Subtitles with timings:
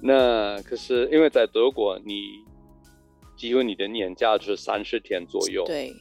[0.00, 2.44] 那可是因为在德国，你
[3.36, 5.64] 几乎你的年假就是三十天左右。
[5.66, 5.92] 对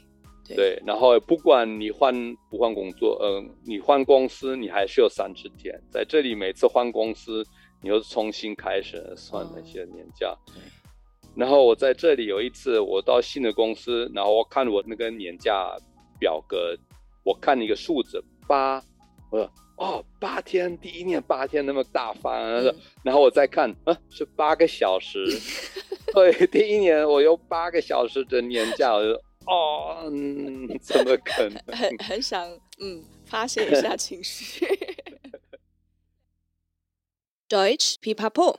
[0.56, 2.14] 对，然后不管你换
[2.50, 5.78] 不换工作，嗯、呃，你换公司，你还是有三十天。
[5.92, 7.44] 在这里，每次换公司，
[7.84, 10.28] 你又重新开始算那些年假。
[10.28, 10.56] 哦、
[11.36, 15.76] 然后我在这里有一次，我到新的公司，然后我看我那个年假
[16.18, 16.74] 表格，
[17.26, 18.82] 我看一个数字八，
[19.30, 25.26] 我说哦，八天，第一年八天那么大方，嗯，然后我再看，啊，是八个小时，
[26.14, 29.12] 对，第一年我有八个小时的年假，我就
[29.46, 31.64] 哦，嗯，怎么可能？
[31.68, 34.66] 很很想嗯发泄一下情绪。
[37.48, 38.58] Deutsch Pipapo。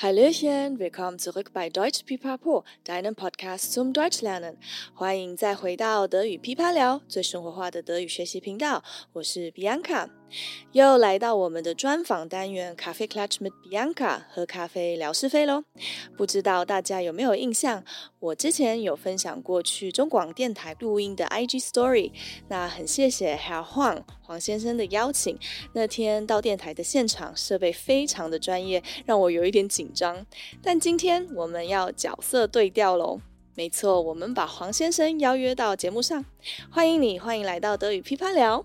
[0.00, 4.54] Hallöchen, willkommen zurück bei Deutsch Pipapo, deinem Podcast zum Deutschlernen。
[4.94, 8.84] 欢迎再回到德语噼啪聊，最生活化的德语学习频道。
[9.12, 10.08] 我是 Bianca，
[10.72, 15.64] 又来到我们的专访单元 Kaffeeklatsch mit Bianca，喝咖啡聊是非喽。
[16.16, 17.82] 不知道大家有没有印象？
[18.20, 22.12] 我之前有分享过去中广电台录音的 IG Story，
[22.48, 25.38] 那很谢谢 Herr Huang 黄先生的邀请。
[25.72, 29.92] 那天到电台的现场，设备非常的专业，让我有一点紧。
[29.94, 30.24] 张，
[30.62, 33.20] 但今天我们要角色对调喽。
[33.56, 36.24] 没错，我们把黄先生邀约到节目上，
[36.70, 38.64] 欢迎你，欢迎来到德语噼啪聊。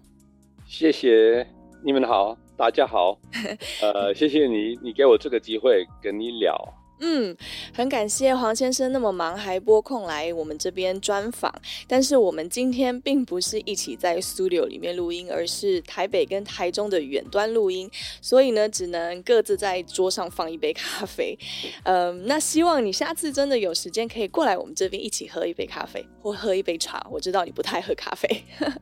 [0.73, 1.47] 谢谢，
[1.85, 3.15] 你们好，大家好。
[3.79, 6.57] 呃，谢谢你，你给我这个机会跟你聊。
[6.99, 7.37] 嗯，
[7.75, 11.53] 很感谢黄先生那么忙还拨空来我们这边专访。
[11.87, 17.87] 但是我们今天并不是一起在 studio 里面录音，而是台北跟台中的远端录音，
[18.19, 21.37] 所以呢，只能各自在桌上放一杯咖啡。
[21.85, 27.05] 嗯，那希望你下次真的有时间可以过来我们这边一起喝一杯咖啡，或喝一杯茶。
[27.11, 28.27] 我知道你不太喝咖啡，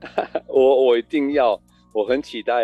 [0.48, 1.60] 我我一定要，
[1.94, 2.64] 我很期待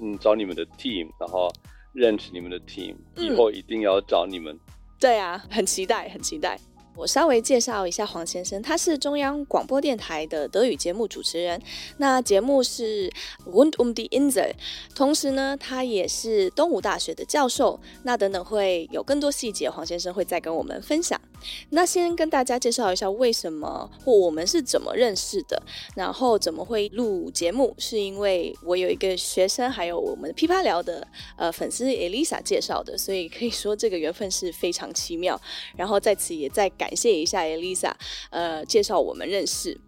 [0.00, 1.50] 嗯找你们的 team，然后。
[1.98, 4.54] 认识你们的 team，以后一定要找你们。
[4.54, 4.60] 嗯。
[5.00, 6.60] 对啊，很期待，很期待。
[6.96, 11.60] 我稍微介绍一下黄先生，他是中央广播电台的德语节目主持人。
[11.98, 13.12] 那节目是
[13.44, 14.52] Wund um die Insel，
[14.94, 17.78] 同时呢，他也是东吴大学的教授。
[18.04, 21.20] 那等等会有更多细节，黄先生会再跟我们分享。
[21.68, 25.62] 那先跟大家介绍一下为什么或我们是怎么认识的，
[25.94, 35.38] 然后怎么会录节目，是因为我有一个学生，还有我们的噼啪聊的呃粉丝 Elisa 介绍的，所以可以说这个缘分是非常奇妙。
[35.76, 37.92] 然后在此也再感谢一下 Elisa，
[38.30, 39.78] 呃，介绍我们认识，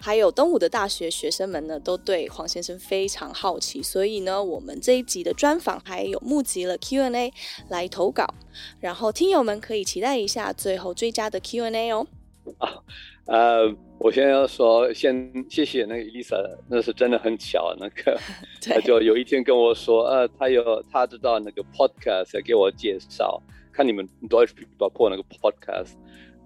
[0.00, 7.32] 还有东吴的大学学生们呢，都对黄先生非常好奇，所以呢，我们这一集的专访还有募集了 Q&A
[7.68, 8.26] 来投稿，
[8.80, 12.06] 然后听友们可以期待一下最后追加的 Q&A 哦。
[12.58, 12.82] 啊，
[13.26, 18.18] 呃，我先要说，先谢谢那个 Elisa，那是真的很巧，那个
[18.62, 25.92] 他就有一天跟我说，呃，他有他知道那个 podcast 要给我介绍，看你们 Deutsch Pipapo 那个 podcast。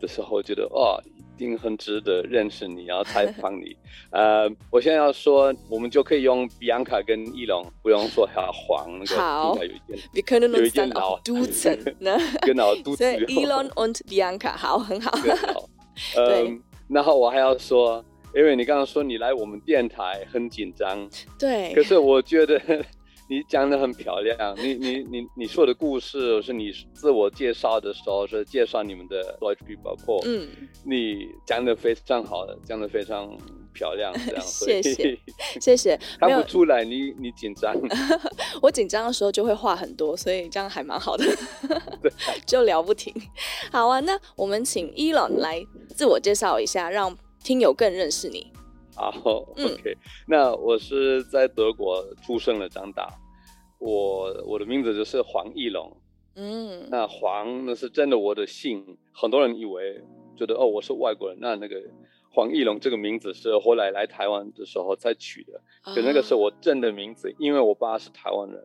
[0.03, 3.75] 的时候，觉得哦，一定很值得认识你，然后采访你。
[4.11, 9.17] 呃，我现在要说，我们就可以用 Bianca 跟一龙，不用说还要黄那个。
[9.17, 12.19] 好，有一点，Wir können uns dann auch duzen 呢？
[12.43, 12.99] 跟老 杜子。
[12.99, 15.11] 对，Elon und Bianca，好，很好。
[15.13, 15.69] 好。
[16.17, 18.05] 嗯，然后我还要说，
[18.35, 21.09] 因为你刚刚说你来我们电台很紧张，
[21.39, 21.73] 对。
[21.75, 22.61] 可是我觉得。
[23.33, 30.47] 你讲的很漂亮，你你你你说的故事是你自我介绍的时候是介绍你们的 Deutsch Pipapo，嗯，
[30.85, 33.35] 你讲的非常好的，讲的非常
[33.73, 35.19] 漂亮，这样， 谢谢
[35.59, 37.75] 谢谢，看不出来你你紧张，
[38.61, 41.25] 我紧张的时候就会话很多，所以这样还蛮好的，
[42.03, 42.13] 对，
[42.45, 43.15] 就聊不停。
[43.71, 48.53] 好啊，那我们请 Elon 来自我介绍一下，让听友更认识你。
[48.95, 49.11] 好
[49.57, 49.97] ，OK，
[50.29, 53.09] 那我是在德国出生了长大。
[53.83, 55.97] 我我的名字就是黄义龙，
[56.37, 60.01] 嗯，那黄那是真的我的姓，很多人以为
[60.37, 61.83] 觉得哦我是外国人，那那个
[62.31, 65.61] 黄义龙这个名字是后来来台湾的时候才取的，
[65.93, 68.65] 可那个是我真的名字，因为我爸是台湾人，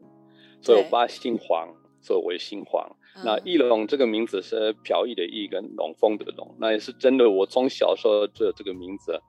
[0.61, 1.67] 所以我爸姓黄，
[1.99, 2.87] 所以我也姓黄。
[3.25, 9.19] 那义龙这个名字是飘逸的逸跟龙凤的龙，那也是真的，我从小时候就有这个名字，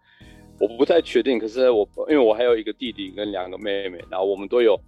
[0.60, 4.78] 我不太确定，可是我因为我还有一个弟弟跟两个妹妹，然后我们都有。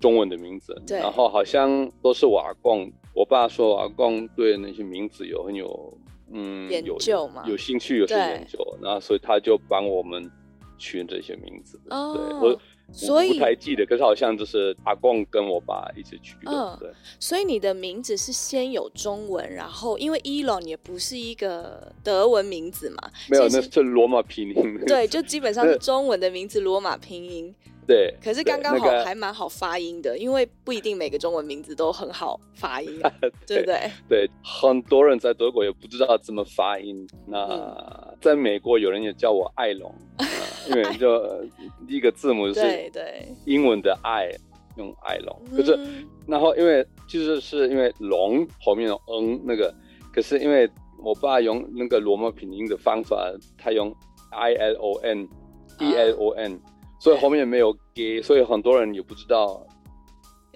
[0.00, 2.90] 中文的名字，对，然后好像都是我阿公。
[3.14, 5.98] 我爸说阿公对那些名字有很有
[6.32, 10.30] 嗯研究嘛，有兴趣，有些研究，然后所以他就帮我们
[10.78, 11.80] 取这些名字。
[11.90, 12.60] 哦，对我
[12.90, 16.52] 所以不太记得，可是好像就是阿公跟我爸一起去的。
[16.52, 16.90] 嗯，对。
[17.18, 24.80] 所以你的名字是先有中文，然后因为 Elon 也不是一个德文名字嘛，没有，那是罗马拼音。
[24.86, 27.54] 对，就基本上是中文的名字，罗马拼音。
[27.88, 33.00] 对，可是刚刚好还蛮好发音的，因为不一定每个中文名字都很好发音，
[33.48, 33.90] 对不对？
[34.06, 37.08] 对，很多人在德国也不知道怎么发音。
[37.26, 39.90] 那、嗯、在美国有人也叫我艾龙，
[40.68, 41.42] 因为就
[41.86, 42.54] 第一个字母是
[42.92, 44.30] 对英文的爱，
[44.76, 45.34] 用爱龙。
[45.56, 45.78] 可是
[46.26, 49.74] 然后因为其实是因为龙后面有嗯那个，
[50.12, 50.70] 可是因为
[51.02, 53.90] 我爸用那个罗马拼音的方法，他用
[54.30, 55.26] I L O N
[55.80, 56.52] E L O N。
[56.52, 56.60] 啊
[57.00, 59.64] 所以后面没有给，所以很多人也不知道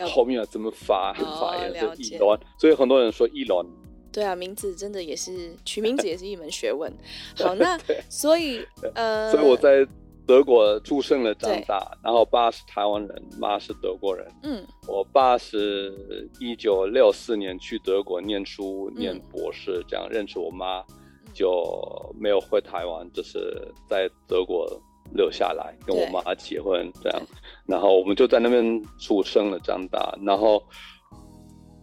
[0.09, 2.39] 后面要怎么发发音，就伊伦。
[2.59, 3.65] 所以很多人说伊伦。
[4.13, 6.93] 对啊，名字真的也是取名字也是一门学问。
[7.39, 7.79] 好，那
[8.11, 9.87] 所以呃，所以我在
[10.27, 14.27] 德国出生了长大，然后爸是台湾人，妈是德国人。
[14.43, 20.85] 嗯，我爸是一九六四年去德国念书念博士，嗯、这样认识我妈，
[21.33, 24.67] 就没有回台湾，就是在德国。
[25.15, 27.23] 留下来跟我妈结婚这样，
[27.67, 30.63] 然后我们就在那边出生了长大，然后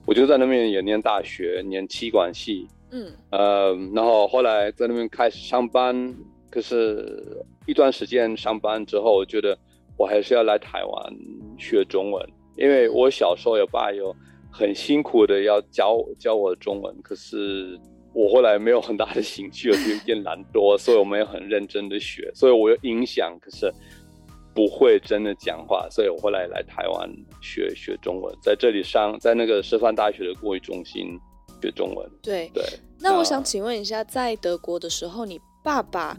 [0.06, 6.16] 我就在那边也念大学，念气管系，嗯，呃，然后后来在那边开始上班，
[6.50, 9.58] 可是一段时间上班之后，我觉得
[9.98, 11.14] 我还是要来台湾
[11.58, 12.28] 学中文，
[12.58, 14.16] 因为我小时候有爸有
[14.52, 17.80] 很辛苦的要教教我中文，可是。
[18.14, 23.72] 我后来没有很大的兴趣，有点懒惰，所以我没有很认真的学，所以我有影响，可是
[24.54, 27.10] 不会真的讲话，所以我后来来台湾
[27.40, 31.18] 学学中文，在这里上在那个师范大学的国语中心
[31.62, 32.10] 学中文。
[32.22, 32.64] 对对。
[33.00, 36.18] 那我想请问一下，在德国的时候，你爸爸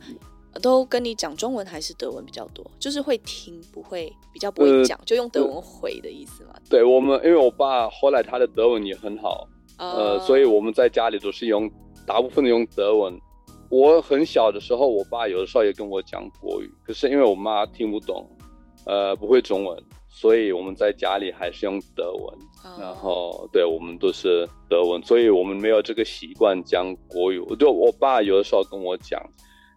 [0.62, 2.64] 都跟你讲中文还是德文比较多？
[2.78, 6.54] 就是会听，不会比较不会讲，呃、就用德文回的意思吗？
[6.70, 9.46] 对我们，因为我爸后来他的德文也很好。
[9.80, 11.70] 呃，所以我们在家里都是用
[12.06, 13.18] 大部分的用德文。
[13.70, 18.28] 我很小的时候，我爸有的时候也跟我讲国语，可是因为我妈听不懂，
[18.84, 22.38] 呃，不会中文，所以我们在家里还是用德文。
[22.78, 27.42] 然后，对，我们都是德文，所以我们没有这个习惯讲国语。
[27.58, 29.18] 就我爸有的时候跟我讲，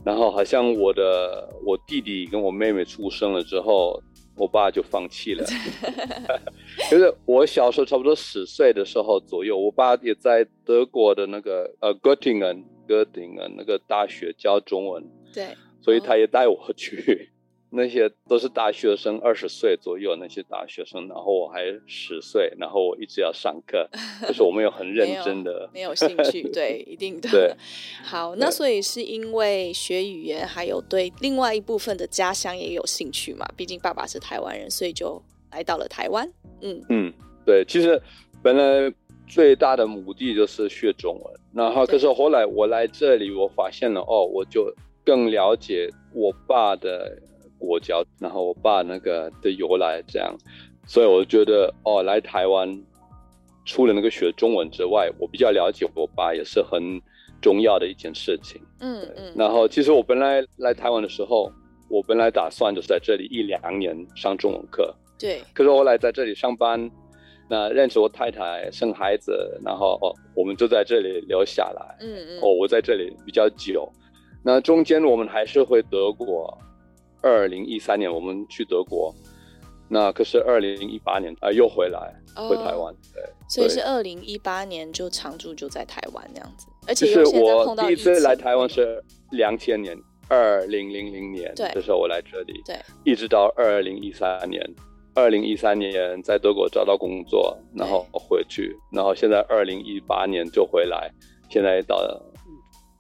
[0.04, 4.02] 然后好像我的我弟弟跟我妹妹出生了之后。
[4.36, 5.46] 我爸就放弃了，
[6.90, 15.04] 就是我小时候差不多十岁的时候左右，我爸也在德国的那个呃哥廷根哥廷根那个大学教中文，
[15.34, 15.48] 对，
[15.82, 17.30] 所以他也带我去。
[17.76, 23.90] 那些都是大学生，二十岁左右那些大学生，然后我还十岁，然后我一直要上课，
[24.28, 27.30] 就是我没有很认真的，没有，没有兴趣，对，一定的。
[27.32, 27.56] 对，
[28.04, 33.44] 好，那所以是因为学语言，还有对另外一部分的家乡也有兴趣嘛？
[33.58, 35.20] 毕竟爸爸是台湾人，所以就
[35.52, 36.32] 来到了台湾。
[36.62, 37.12] 嗯嗯，
[37.44, 38.00] 对，其实
[38.44, 38.94] 本来
[39.28, 44.72] 最大的目的就是学中文，然后可是后来我来这里，我发现了哦，我就
[45.04, 47.18] 更了解我爸的。
[47.66, 50.36] 国教，然后我爸那个的由来这样，
[50.86, 52.82] 所以我觉得哦，来台湾
[53.66, 57.02] 除了那个学中文之外，我比较了解我爸也是很
[57.42, 58.62] 重要的一件事情。
[58.80, 59.34] 嗯嗯。
[59.36, 61.52] 然后其实我本来来台湾的时候，
[61.90, 64.94] 我本来打算就是在这里一两年上中文课。
[65.18, 65.42] 对。
[65.54, 66.92] 可是后来在这里上班，
[67.50, 71.98] 那认识我太太，生孩子，然后哦，我们就在这里留下来。
[72.02, 72.40] 嗯嗯。
[72.42, 73.90] 哦，我在这里比较久，
[74.44, 76.58] 那中间我们还是回德国。
[77.24, 79.16] 二零一三年我们去德国，
[79.88, 89.02] 那可是二零一八年啊、呃、又回来回台湾，对，所以是二零一八年就常住就在台湾那样子，而且是我第一次来台湾是
[89.32, 94.62] 两千年二零零零年，对，的时候我来这里，对，一直到二零一三年，
[95.16, 101.10] 二零一三年在德国找到工作，然后回去，然后现在二零一八年就回来，
[101.50, 102.30] 现在到了。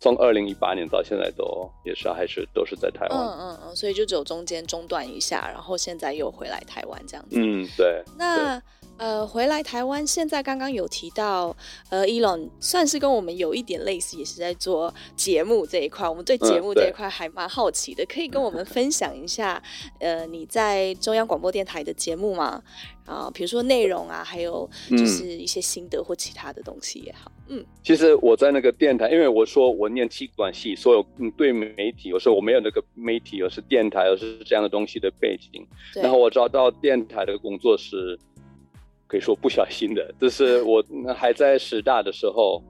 [0.03, 7.37] 从二零一八年到现在都也是还是都是在台湾，嗯嗯嗯，所以就只有中间中断一下，然后现在又回来台湾这样子。
[7.39, 8.03] 嗯，对。
[8.17, 8.61] 那
[9.03, 11.53] 呃，回来台湾，现在刚刚有提到，
[11.89, 16.07] 呃，Elon 算是跟我们有一点类似，也是在做节目这一块。
[16.07, 19.61] 我们对节目这一块还蛮好奇的，嗯，可以跟我们 分享一下，
[19.99, 22.63] 呃，你在中央广播电台的节目吗？
[23.05, 27.29] 啊，比如说内容啊，还有就是一些心得或其他的东西也好。
[27.49, 35.67] 嗯，其实我在那个电台，因为我说我念气管系，所有嗯对媒体，有时候我没有那个媒体，又是电台，又是这样的东西的背景。
[35.95, 38.17] 然后我找到电台的工作是，
[39.13, 40.83] 可以说不小心的，就是我
[41.15, 42.63] 还在师大的时候，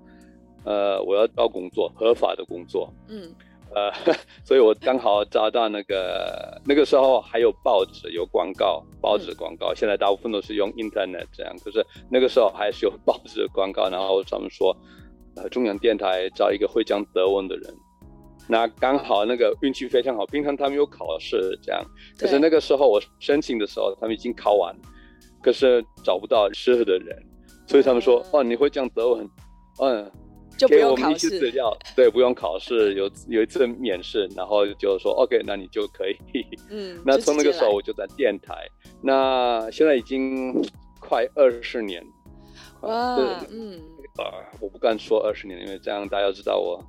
[0.66, 2.94] 呃，我要找工作，合法的工作。
[3.08, 3.34] 嗯。
[3.74, 3.90] 呃，
[4.46, 14.76] 所以我刚好找到那个那个时候还有报纸有广告，报纸广告，现在大部分都是用 Internet 这样，可是那个时候还是有报纸的广告，然后他们说，
[15.38, 17.74] 呃，中央电台找一个会讲德文的人，
[18.48, 21.84] 那刚好那个运气非常好，平常他们有考试这样，
[22.20, 24.76] 可是那个时候我申请的时候他们已经考完，
[25.44, 27.24] 可是找不到适合的人，
[27.68, 29.30] 所以他们说，嗯、哦，你会讲德文，
[29.80, 30.12] 嗯。
[30.56, 36.16] 就不用考试，给我们一些资料，对，不用考试，有有一次面试，然后就说 OK，那你就可以。
[36.70, 38.54] 嗯，那从那个时候我就在电台，
[39.02, 40.54] 那现在已经
[41.00, 42.06] 快二十年。
[42.82, 43.82] 哇，对嗯，
[44.20, 44.30] 啊，
[44.62, 46.80] 我不敢说二十年，因为这样大家知道我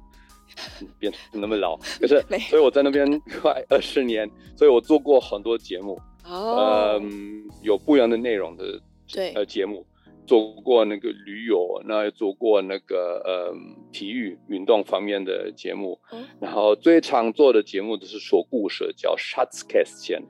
[0.99, 1.75] 变成那么老。
[1.99, 8.81] 可是， 所以我在那边快二十年，所以我做过很多节目，哦，嗯，有不一样的内容的
[9.13, 9.87] 对呃节目。
[10.27, 13.55] 做过那个旅游，那也做过那个呃
[13.93, 20.23] 体育运动方面的节目，嗯、然后最常做的节目就是说故事，叫 Schatzkästchen，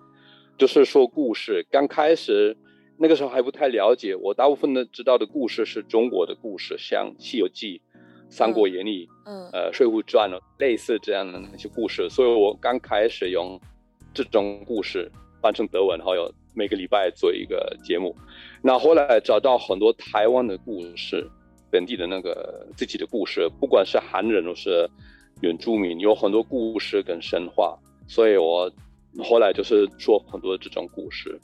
[0.58, 1.64] 就是说故事。
[1.70, 2.56] 刚开始
[2.98, 7.80] 那个时候还不太了解，我大部分的知道的故事是中国的故事，像《西游记》
[8.28, 13.60] 《三国演义》嗯，呃《水浒传》类似这样的那些故事，所以我刚开始用
[14.12, 15.08] 这种故事
[15.44, 18.16] 翻成德文，然后有每个礼拜做一个节目。
[18.62, 21.30] 那后来找到很多台湾的故事，
[21.70, 24.88] 本地的那个自己的故事，不管是韩人或是
[25.42, 28.72] 原住民，有很多故事跟神话，所以我
[29.22, 31.38] 后来就是做很多这种故事。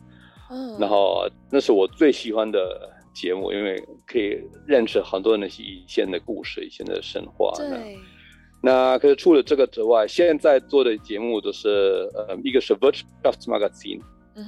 [0.51, 3.77] 嗯，然后那是我最喜欢的节目，因为
[4.07, 7.53] 可以认识很多那些以前的故事、以前的神话。
[7.59, 7.99] 对。
[8.63, 14.01] 那可是除了这个之外，现在做的节目都是呃，一个是 Wirtschaftsmagazin，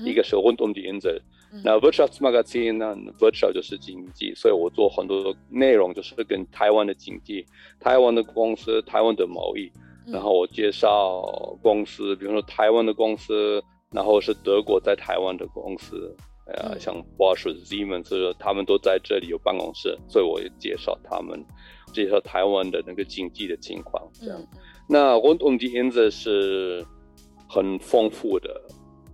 [0.04, 1.20] 一个是 Rund um die Insel。
[1.64, 7.44] 那 Wirtschaftsmagazin 呢，Wirtschaft 就是经济，所以我做很多内容就是跟台湾的经济、
[7.78, 9.70] 台湾的公司、台湾的贸易，
[10.06, 11.22] 然后我介绍
[11.62, 16.16] 公司，比如说台湾的公司，然后是德国在台湾的公司，
[16.46, 21.44] 呃，像 Bosch、Siemens，他们都在这里有办公室，所以我也介绍他们，
[21.92, 24.40] 介绍台湾的那个经济的情况，这样。
[24.88, 26.84] 那 Rund um die Insel 是
[27.48, 28.60] 很丰富的。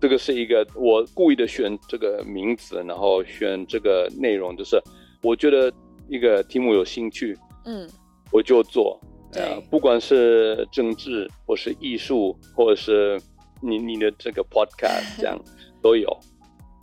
[0.01, 4.81] 这个是一个我故意的选这个名字，然后选这个内容，就是
[5.23, 5.73] 我觉得
[6.09, 7.89] 一个题目有兴趣，嗯，
[8.31, 9.01] 我就做，
[9.33, 13.21] 对、呃，不管是政治或是艺术，或者是
[13.61, 15.37] 你你的这个 podcast 这样
[15.83, 16.17] 都有。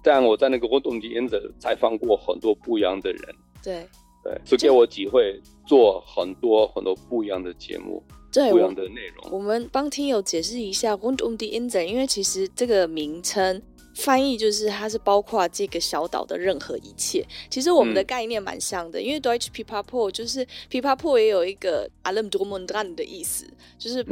[0.04, 3.22] 但我在那个 Rund um die Insel 采访过很多不一样的人，
[3.64, 3.88] 对
[4.26, 8.04] 对，所以给我机会做很多很多不一样的节目。
[8.32, 9.32] 对，不一样的内容。
[9.32, 13.62] 我，我们帮听友解释一下 “Wund um die Insel，因为其实这个名称
[13.96, 17.26] 翻译就是它是包括这个小岛的任何一切。
[17.50, 23.48] 其实我们的概念蛮像的，嗯、因为 Deutsch Pipapo 就是 Pipapo 也有一个 Allem drum und dran 的意思，
[23.80, 24.06] 就是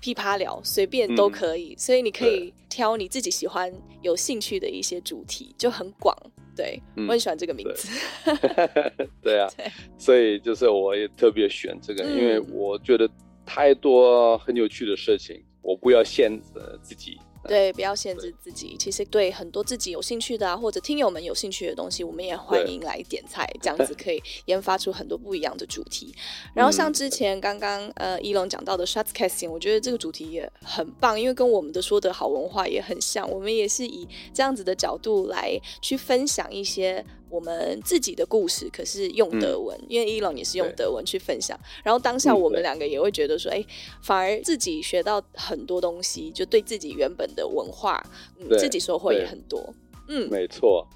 [0.00, 1.74] 噼啪聊，随便都可以。
[1.74, 3.70] 嗯、所以你可以挑你自己喜欢、
[4.00, 6.16] 有兴趣的一些主题，就很广。
[6.56, 7.88] 对，嗯、我很喜欢这个名字。
[9.22, 13.08] 对，对啊，对所以就是我也特别选这个，嗯、因为我觉得。
[13.44, 17.18] 太多很有趣的事情，我不要限制自己。
[17.48, 18.76] 对，不要限制自己。
[18.78, 26.14] 其实对很多自己有兴趣的啊，或者听友们有兴趣的东西，我们也欢迎来点菜， 这样子可以研发出很多不一样的主题。
[26.54, 33.28] 然后像之前刚刚呃一龙讲到的 Schatzkästchen，我觉得这个主题也很棒，因为跟我们的说的好文化也很像。
[33.30, 41.58] 我们也是以这样子的角度来去分享一些我们自己的故事，可是用德文，嗯、因为一龙也是用德文去分享。
[41.82, 43.66] 然后当下我们两个也会觉得说，哎、嗯，
[44.02, 48.04] 反而自己学到很多东西，就对自己原本的文化，
[48.38, 49.74] 嗯、自己收获也很多。
[50.08, 50.86] 嗯，没错。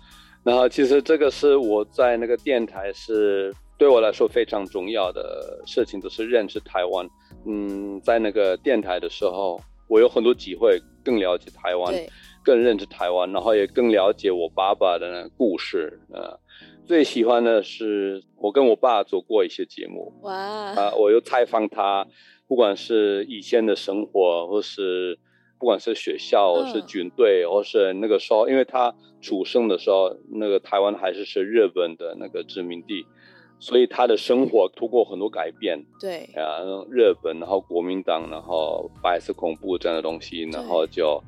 [0.45, 7.09] 然后其实这个是我在那个电台是对我来说非常重要的事情，就是认识台湾。
[7.47, 12.11] 嗯，在那个电台的时候，我有很多机会更了解台湾，对
[12.47, 16.01] 更认识台湾，然后也更了解我爸爸的故事。
[16.13, 16.39] 呃，
[16.87, 20.13] 最喜欢的是我跟我爸做过一些节目。
[20.23, 20.33] 哇！
[20.33, 22.07] 啊、呃，我又采访他，
[22.47, 25.19] 不管是以前的生活，或是。
[25.59, 33.07] 不管是学校，或是军队，嗯、或是那个时候，因为他出生的时候，那个台湾还是是日本的那个殖民地，
[33.59, 35.83] 所以他的生活通过很多改变。
[35.99, 36.61] 对啊，
[36.91, 41.25] 日本，然后国民党，然后白色恐怖这样的东西，然后就，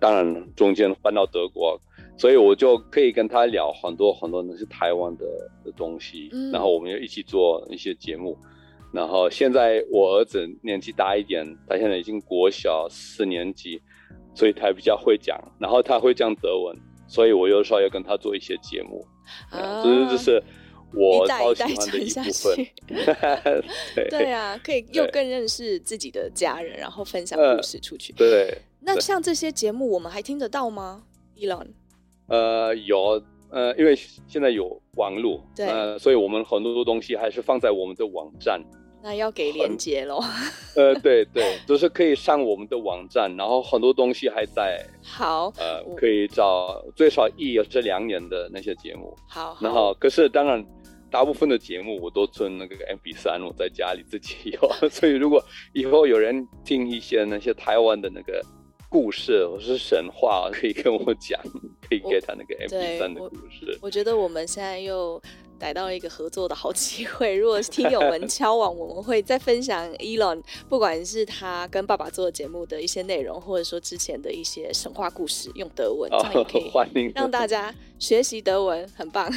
[0.00, 1.80] 当然中间搬到德国，
[2.16, 5.24] 所以我就可以跟他聊很多很多那些台湾的
[5.64, 8.36] 的东西，嗯、然后我们就一起做一些节目。
[8.90, 13.80] 然后现在我儿子年纪大一点，他现在已经国小四年级，
[14.34, 16.74] 所以他比较会讲，然后他会讲德文，
[17.06, 19.06] 所以我有时候要跟他做一些节目，
[19.50, 20.42] 啊，这、就是就是
[20.94, 22.66] 我超喜欢的一部分。
[23.94, 28.14] 对对啊，可以又更认识自己的家人，然后分享故事出去。
[28.14, 31.02] 对，对那像这些节目，我们还听得到吗
[31.36, 31.68] ？Elon？
[32.28, 38.62] 呃，有，呃，因为现在有网络，对，呃，所以我们很多东西还是放在我们的网站。
[39.00, 40.20] 那要给连接喽。
[40.74, 44.84] 呃，对对，就是可以上我们的网站，然后很多东西还在。
[45.02, 45.52] 好。
[45.56, 49.16] 呃，可以找最少一有这两年的那些节目。
[49.28, 49.56] 好。
[49.60, 50.64] 然后，可是当然，
[51.08, 54.60] 大部分的节目我都存那个 MP 三我在家里自己有。
[54.90, 55.40] 所以，如果
[55.72, 58.44] 以后有人听一些那些台湾的那个
[58.90, 61.38] 故事我是神话，可以跟我讲，
[61.86, 63.78] 可以给他那个 MP 三的故事。
[63.82, 65.20] 我，我觉得我们现在又。
[65.60, 67.34] 逮到一个合作的好机会。
[67.34, 79.30] 如果是听友们敲网，我们会再分享 Elon，不管是他跟爸爸做节目的一些内容，或者说之前的一些神话故事，用德文，这样也可以让大家学习德文，很棒。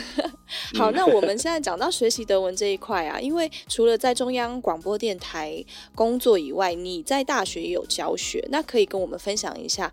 [0.75, 5.63] 好，那我们现在讲到学习德文这一块啊，因为除了在中央广播电台
[5.96, 9.91] 工作以外，你在大学也有教学，那可以跟我们分享一下。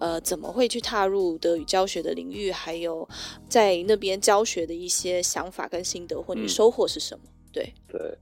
[0.00, 2.52] 呃，怎么会去踏入德语教学的领域？
[2.52, 3.08] 还有
[3.48, 7.24] 在那边教学的一些想法跟心得，或你收获是什么？
[7.24, 8.18] 嗯、对对，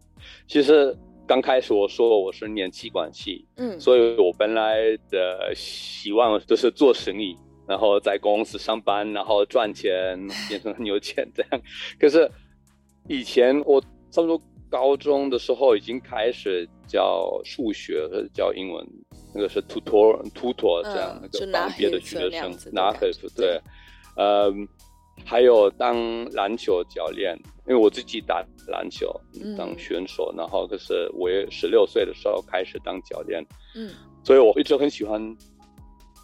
[0.49, 7.37] 其实刚开始我说我是念气管系，嗯，所以我本来的希望就是做生意，
[7.69, 10.19] 然后在公司上班，然后赚钱，
[10.49, 11.61] 变成很有钱这样。
[11.99, 12.31] 可是
[13.09, 13.81] 以前我
[14.11, 18.87] 差不多高中的时候已经开始教数学和教英文。
[19.35, 23.61] 那个是 tutor tutor 这样，那个帮别的学生拿回去，对，
[24.17, 24.51] 呃，
[25.27, 27.37] 还有当篮球教练，
[27.69, 29.15] 因为我自己打篮球
[29.59, 33.45] 当选手，然后可是我也十六岁的时候开始当教练，
[33.75, 33.91] 嗯，
[34.25, 35.21] 所以我一直很喜欢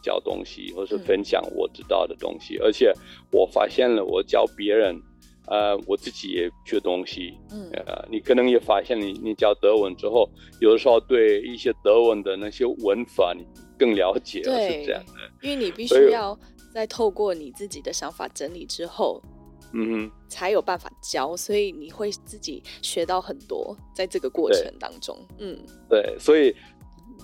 [0.03, 2.93] 教东西，或是分享我知道的东西，而且
[3.31, 5.01] 我发现了我教别人。
[5.49, 10.31] 呃，我自己也学东西，嗯，呃，你可能也发现你，你你教德文之后，
[10.61, 13.45] 有的时候对一些德文的那些文法你
[13.77, 16.39] 更了解，对，是这样的，因为你必须要
[16.73, 19.21] 再透过你自己的想法整理之后，
[19.73, 26.55] 嗯哼，才有办法教，所以你会自己学到很多，在这个过程当中，嗯，对，所以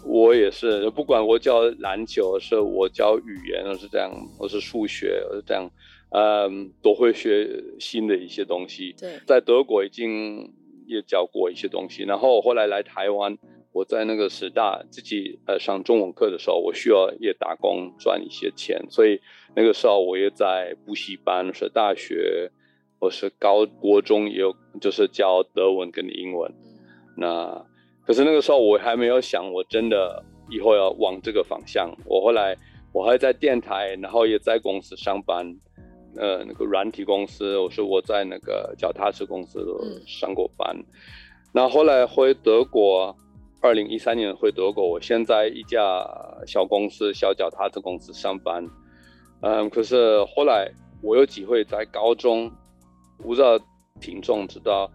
[0.04, 5.70] 我也是，不管我教篮球，是我教语言，是这样，我是数学，我是这样。
[6.10, 8.94] 嗯，都会学新的一些东西。
[8.98, 10.50] 对，在德国已经
[10.86, 13.36] 也教过一些东西，然后后来来台湾，
[13.72, 19.20] 我在那个师大自己呃上中文课的时候，我需要也打工赚一些钱，所以
[19.54, 22.50] 那个时候我也在补习班，是大学
[22.98, 26.50] 我是高国中也有，就是教德文跟英文。
[27.18, 27.66] 那
[28.08, 31.94] 可是那个时候我还没有想，我真的以后要往这个方向。
[32.06, 32.56] 我后来
[32.90, 35.54] 我还在电台，然后也在公司上班。
[36.16, 39.60] 呃，那个软体公司，我说我在那个脚踏车公司
[40.06, 40.74] 上过班，
[41.52, 43.14] 那、后，后来回德国，
[43.60, 46.02] 二零一三年回德国，我现在一家
[46.46, 48.66] 小公司，小脚踏车公司上班，
[49.42, 52.50] 嗯，可是后来我有机会在高中，
[53.18, 53.60] 不知道
[54.00, 54.90] 听众知道，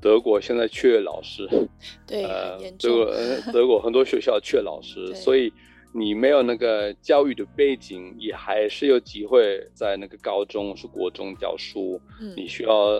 [0.00, 1.48] 德国现在缺老师，
[2.06, 3.14] 对，呃，德国
[3.52, 5.52] 德国很多学校缺老师， 所以。
[5.90, 11.98] 你没有那个教育的背景，也还是有机会在那个高中是国中教书。
[12.20, 12.90] 嗯，你需要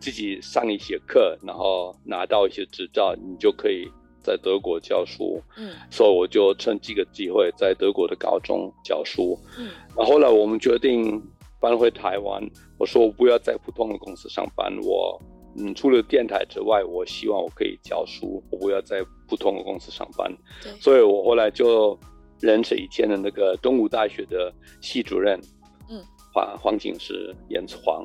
[0.00, 3.86] 自己上一些课，然后拿到一些执照，你就可以
[4.22, 5.42] 在德国教书。
[5.58, 9.38] 嗯，所以我就趁这个机会在德国的高中教书。
[9.58, 11.22] 嗯，然后后来我们决定
[11.60, 12.42] 搬回台湾。
[12.78, 15.20] 我说我不要在普通的公司上班，我
[15.56, 20.32] 嗯除了电台之外，我希望我可以教书，我不要在不同的公司上班。
[20.62, 21.98] 对，所以我后来就。
[22.40, 25.40] 认识以前的那个东吴大学的系主任，
[25.88, 28.04] 嗯，黄黄景石，严子黄，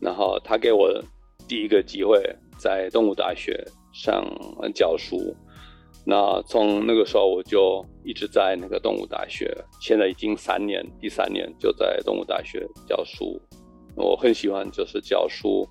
[0.00, 0.90] 然后他给我
[1.46, 2.18] 第一个机会
[2.56, 4.24] 在东吴大学上
[4.74, 5.36] 教书，
[6.06, 13.38] 那从那个时候我就一直在那个东吴大学，现在已经三年，第三年就在东吴大学教书，
[13.96, 15.68] 我很喜欢就是教书。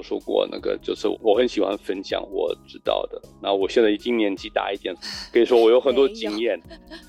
[0.00, 3.20] 我说过，那个就是我很喜欢分享我知道的。
[3.42, 4.94] 那我现在已经年纪大一点，
[5.30, 6.58] 可以说我有很多经验，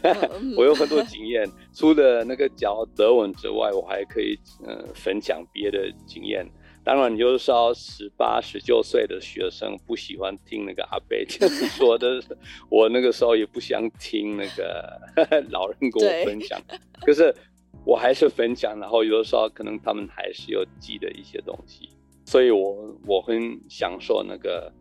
[0.57, 1.49] 我有很多经验。
[1.73, 6.45] 除了那个教德文之外，我还可以嗯、呃、分享别的经验。
[6.83, 12.21] 当然，有时候十八、十九岁的学生不喜欢听那个阿贝 就是说的，
[12.69, 14.99] 我那个时候也不想听那个
[15.49, 16.59] 老人跟我分享。
[17.05, 17.33] 可是
[17.85, 21.87] 我还是分享，然后有的时候可能他们还是有记得一些东西。
[22.31, 24.71] 所以我，我很享受那个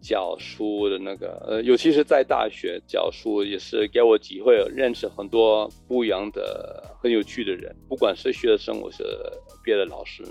[0.00, 9.02] 教书的那个，呃，尤其是在大学教书，也是给我机会认识很多不一样的、很有趣的人，不管是学生或是
[9.64, 10.22] 别的老师。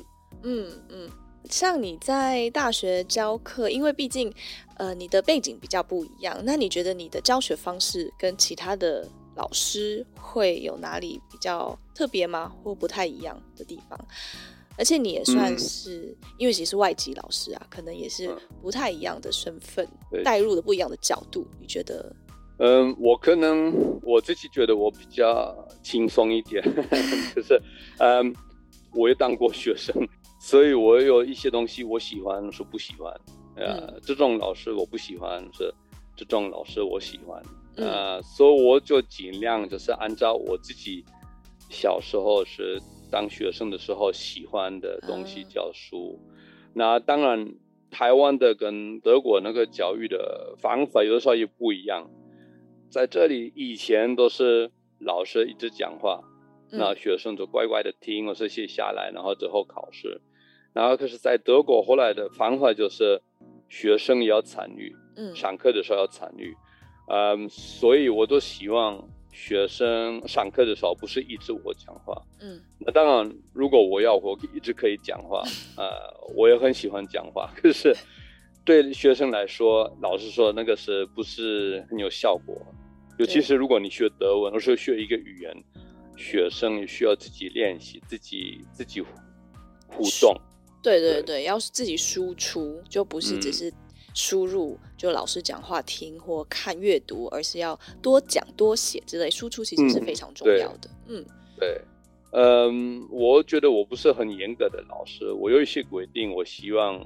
[0.43, 1.09] 嗯嗯，
[1.49, 4.33] 像你在大学教课，因为毕竟
[4.77, 9.05] 呃你的背景比较不一样，那你觉得你的教学方式跟其他的
[9.35, 12.49] 老师会有哪里比较特别吗？
[12.63, 13.99] 或不太一样的地方？
[14.81, 19.87] 而且你也算是，嗯、因为其实是外籍老师啊，可能也是不太一样的身份，
[20.23, 21.45] 带入的不一样的角度。
[21.59, 22.11] 你觉得？
[22.57, 26.63] 嗯，我可能我自己觉得我比较轻松一点，
[27.35, 27.61] 就是
[27.99, 28.35] 嗯，
[28.95, 29.95] 我也当过学生，
[30.39, 33.13] 所以我有一些东西我喜欢，是不喜欢。
[33.57, 35.71] 呃，嗯、这种老师我不喜欢，是
[36.15, 37.39] 这种老师我喜欢。
[37.75, 41.05] 呃，嗯、所以我就尽量就是按照我自己
[41.69, 46.17] 小时候是当学生的时候喜欢的东西叫书。
[46.23, 47.53] 嗯、那当然，
[47.91, 52.09] 台湾的跟德国那个教育的方法有的时候也不一样。
[52.89, 56.21] 在这里以前都是老师一直讲话，
[56.71, 60.21] 嗯、那学生就乖乖的听，或是写下来，然后之后考试。
[60.73, 63.21] 然后可是，在德国后来的方法就是
[63.67, 66.55] 学生也要参与，嗯，上课的时候要参与，
[67.09, 75.41] 嗯，所以我都希望学生上课的时候不是一直我讲话，嗯，那当然如果我要我一直可以讲话，
[75.77, 75.89] 呃，
[76.35, 77.95] 我也很喜欢讲话，可是
[78.65, 82.55] 对学生来说，老实说那个是不是很有效果？
[83.17, 85.63] 尤其是如果你学德文，或是学一个语言，
[86.17, 89.01] 学生也需要自己练习，自己自己
[89.87, 90.35] 互动。
[90.81, 93.71] 对对对，对要是自己输出，就不是只是
[94.13, 99.29] 输入，嗯、就老师讲话听或看阅读，而是要多讲多写之类。
[99.29, 100.89] 输出其实是非常重要的。
[101.07, 101.25] 嗯，
[101.59, 101.81] 对，
[102.31, 107.05] 嗯，我觉得我不是很严格的老师，我有一些规定，我希望。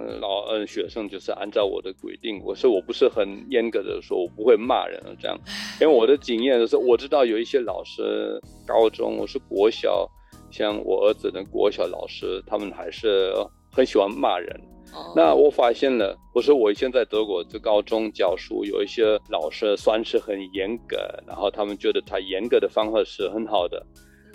[0.00, 5.36] 嗯，老嗯，学生就是按照我的规定，我是我不是很严格的说，我不会骂人啊，这样，
[5.80, 10.08] 因为我的经验就是，我知道有一些老师，高中我是国小，
[10.52, 13.34] 像我儿子的国小老师，他们还是
[13.72, 14.56] 很喜欢骂人。
[14.92, 20.96] 哦、那我发现了，我说我以前在德国这高中教书，有一些老师算是很严格，
[21.26, 23.86] 然后他们觉得他严格的方法是很好的，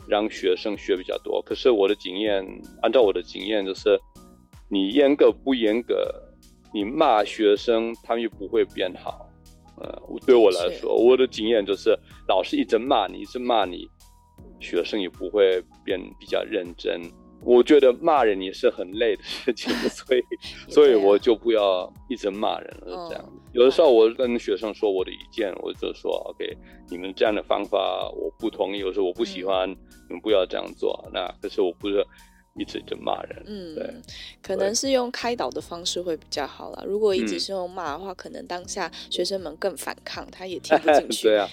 [0.08, 1.42] 让学生学比较多。
[1.42, 2.46] 可是我的经验，
[2.82, 4.00] 按照我的经验就是。
[4.70, 6.12] 你严格不严格，
[6.74, 9.30] 你骂学生，他们又不会变好。
[9.78, 11.96] 呃，对我来说，我的经验就是，
[12.28, 13.88] 老师一直骂你，一直骂你，
[14.60, 17.00] 学生也不会变比较认真。
[17.46, 20.24] 我觉得骂人也是很累的事情，所以，
[20.70, 23.08] 所以我就不要一直骂人了。
[23.10, 26.58] 这样，有的时候我跟学生说我的意见，我就说，OK，
[26.90, 27.78] 你们这样的方法
[28.16, 31.08] 我不同意，有时候我不喜欢，你们不要这样做。
[31.14, 32.06] 那可是我不是。
[32.56, 33.94] 一直就骂人，嗯，对，
[34.42, 36.84] 可能是用开导的方式会比较好啦。
[36.86, 41.24] 如果一直是用骂的话，嗯、可能当下学生们更反抗，他也听不进去。
[41.30, 41.50] 对啊，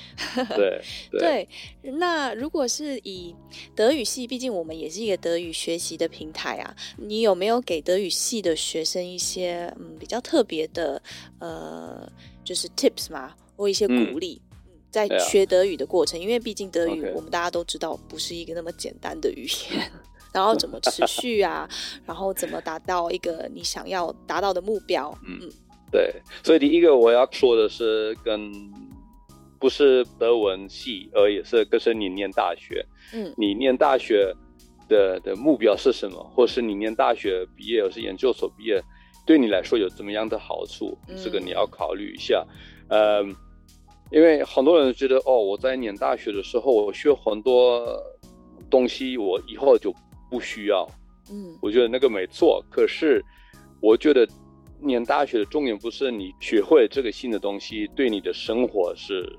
[0.50, 0.82] 对
[1.18, 1.48] 对，
[1.94, 3.34] 那如果是以
[3.74, 11.00] 德语系，毕竟我们也是一个德语学习的平台啊，你有没有给德语系的学生一些嗯比较特别的
[11.38, 12.06] 呃，
[12.44, 16.20] 就是 tips 嘛，或一些鼓励，嗯、在学德语的过程？
[16.20, 19.90] 因为毕竟德语我们大家都知道不是一个那么简单的语言。
[20.32, 21.68] 然后怎么持续啊？
[22.06, 25.12] 然后怎么达到一个你想要达到的目标？
[25.26, 25.50] 嗯，
[25.90, 26.14] 对。
[26.44, 28.52] 所以第一个我要说的是，跟
[29.58, 34.32] 不是德文系而也，是可是你念大学，嗯，你念大学
[34.88, 36.22] 的的目标是什么？
[36.32, 38.80] 或是你念大学毕业，或是研究所毕业，
[39.26, 40.96] 对你来说有怎么样的好处？
[41.22, 42.46] 这个你要考虑一下。
[42.88, 43.36] 嗯，嗯，
[44.12, 48.00] 因为很多人觉得，哦，我在念大学的时候，我学很多
[48.70, 49.92] 东西，我以后就。
[50.30, 50.88] 不需要，
[51.30, 52.64] 嗯，我觉得那个没错。
[52.70, 53.22] 可是，
[53.82, 54.26] 我觉得
[54.80, 59.30] 念大学的重点不是你学会这个新的东西对你的生活是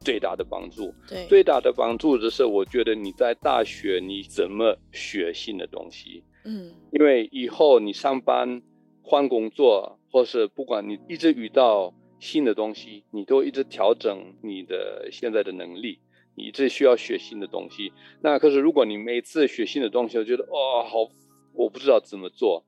[0.00, 0.94] 最大的帮助。
[1.08, 8.62] 对，最大的帮助就是我觉得你在大学你怎么学新的东西，嗯，因为以后你上班
[9.02, 15.98] 换工作，或是不管你一直遇到新的东西，你都一直调整你的现在的能力。
[16.36, 21.10] 你这需要学新的东西，那可是如果你每次学新的东西，我觉得哦好，
[21.54, 22.62] 我不知道怎么做，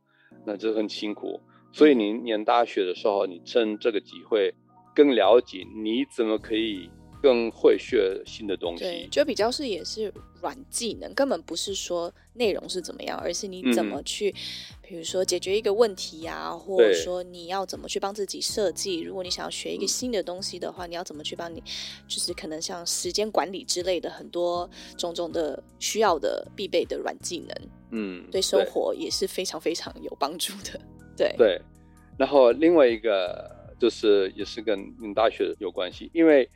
[0.46, 1.40] 那这很辛苦。
[1.70, 4.54] 所以你念大学的时候，你趁这个机会
[4.94, 6.90] 更了解你怎么可以
[7.22, 8.84] 更会学新的东西。
[8.84, 14.30] 对，就比较是也是软技能，根本不是说内容是怎么样，而是你怎么去。
[14.30, 14.34] 嗯
[14.88, 19.00] 比如说解决一个问题呀、啊，或者说你要怎么去帮自己设计。
[19.00, 21.62] 如果你想要学一个新的东西的话，嗯、你要怎么去帮你，
[22.08, 27.68] 就是可能像时间管理之类的很多种种的需要的必备的软技能。
[27.90, 30.80] 嗯，对生活也是非常非常有帮助的。
[31.14, 31.60] 对对。
[32.16, 33.46] 然后另外一个
[33.78, 36.48] 就是也是跟你大学有关系，因为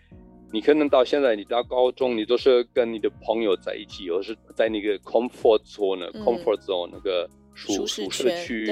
[0.53, 7.29] 你可能到现在你到高中，你都是跟你的朋友在一起，或是在那个 comfort zone、嗯、comfort zone 那个。
[7.55, 8.65] 舒舒适区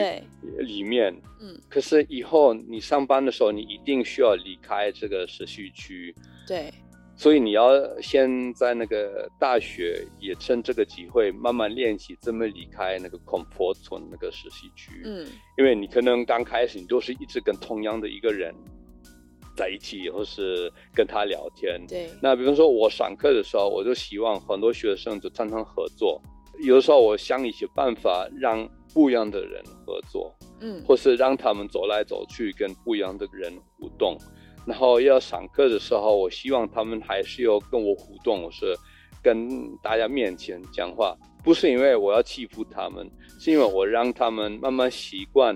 [0.61, 6.15] 里面，嗯，可是以后你上班的时候，你一定需要离开这个实习区，
[6.49, 6.73] 对，
[7.15, 15.27] 所以你要先在那个大学也趁这个机会慢慢练习怎么离开那个 comfort zone 那个实习区，嗯，
[15.59, 18.55] 因为你可能刚开始你都是一直跟同样的一个人
[19.61, 26.19] 在一起，或是跟他聊天，对，那比方说我上课的时候，我就希望很多学生就常常合作。
[26.63, 34.17] 有的时候，我想一些办法让不一样的人合作，嗯，或是让他们走来走去，跟不一样的人互动。
[34.67, 38.75] 然后要上课的时候，我希望他们还是要跟我互动，我是
[39.23, 39.49] 跟
[39.83, 45.55] 大家面前讲话，不是因为我要欺负他们，是因为我让他们慢慢习惯。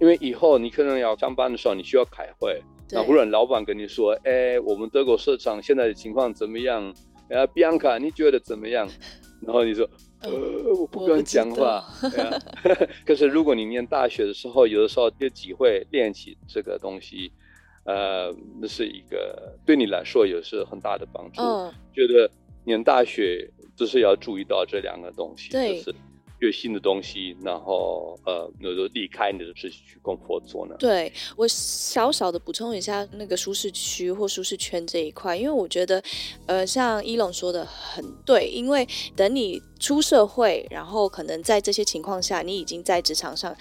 [0.00, 2.60] 因为以后你可能要上班的时候，你需要开会，
[2.92, 6.94] 那忽然老板跟你说：“哎，我们德国市场现在的情况怎么样？
[7.30, 8.88] 哎，Bianca，你觉得怎么样？”
[9.40, 9.88] 然后你说。
[10.24, 10.30] 呃，
[10.78, 11.84] 我不敢讲话。
[13.04, 17.32] 可是如果你念大学的时候，有的时候有机会练习这个东西，
[17.84, 21.42] 呃，那是一个对你来说也是很大的帮助。
[21.42, 22.30] 嗯，觉得
[22.64, 25.92] 念大学就是要注意到这两个东西，就是
[26.42, 30.74] 学新的东西，然后呃，那就离开你的实习区工作呢？
[30.76, 36.02] 对，我小小的补充一下那个舒适区或舒适圈这一块，因为我觉得，
[36.46, 43.54] 呃，像一龙说的很对，因为等你出社会，然后可能在这些情况下，你已经在职场上，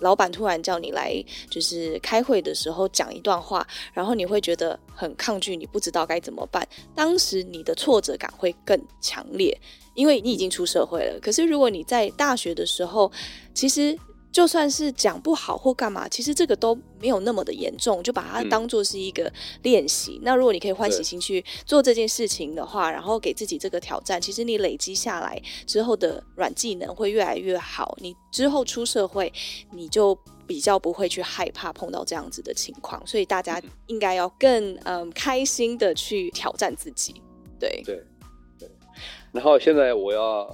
[0.00, 1.12] 老板突然叫你来
[1.50, 9.60] 就是开会的时候讲一段话，然后你会觉得很抗拒，你不知道该怎么办，当时你的挫折感会更强烈。
[10.00, 13.12] 因为你已经出社会了，可是如果你在大学的时候，
[13.52, 13.94] 其实
[14.32, 19.30] 就算是讲不好或干嘛，其实这个都没有那么的严重，就把它当做是一个
[19.62, 20.12] 练习。
[20.12, 27.94] 嗯、那如果你可以欢喜心去做这件事情的话，然后给自己这个挑战，其实你累积下来之后的软技能会越来越好。
[28.00, 29.30] 你之后出社会，
[29.70, 33.06] 你就比较不会去害怕碰到这样子的情况。
[33.06, 37.20] 所以大家应该要更嗯开心的去挑战自己。
[37.58, 38.02] 对对。
[39.32, 40.48] 然后现在我要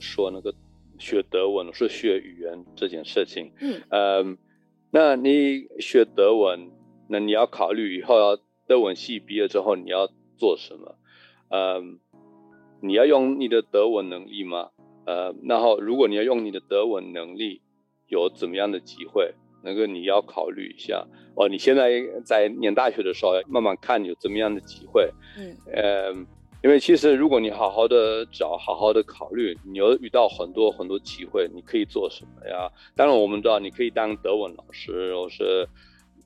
[0.00, 0.54] 说那个
[0.98, 3.52] 学德文是学语言这件事情。
[3.60, 4.36] 嗯，呃，
[4.90, 6.70] 那你学德文，
[7.08, 8.38] 那你要考虑以后要
[8.68, 10.94] 德文系毕业之后你要做什么？
[11.48, 11.98] 嗯，
[12.80, 14.70] 你要用你的德文能力吗？
[15.06, 17.62] 呃，然后如果你要用你的德文能力，
[18.06, 19.34] 有怎么样的机会？
[19.64, 21.06] 那个你要考虑一下。
[21.34, 21.90] 哦，你现在
[22.24, 25.10] 在念大学的时候，慢慢看有怎么样的机会。
[25.36, 26.26] 嗯，呃。
[26.62, 32.70] 因为其实，如果你好好的找，好好的考虑，你有遇到很多很多机会，你可以做什么呀？
[32.94, 35.66] 当然，我们知道你可以当德文老师，或是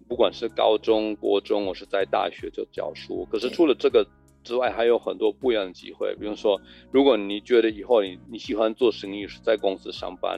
[0.08, 3.24] 不管是高中、国中，或是在大学就教书。
[3.30, 4.04] 可是除了这个
[4.42, 6.12] 之外，还有很多不一样的机会。
[6.16, 10.36] 比如说，如果你觉得以后你你喜欢做生意，是在公司上班，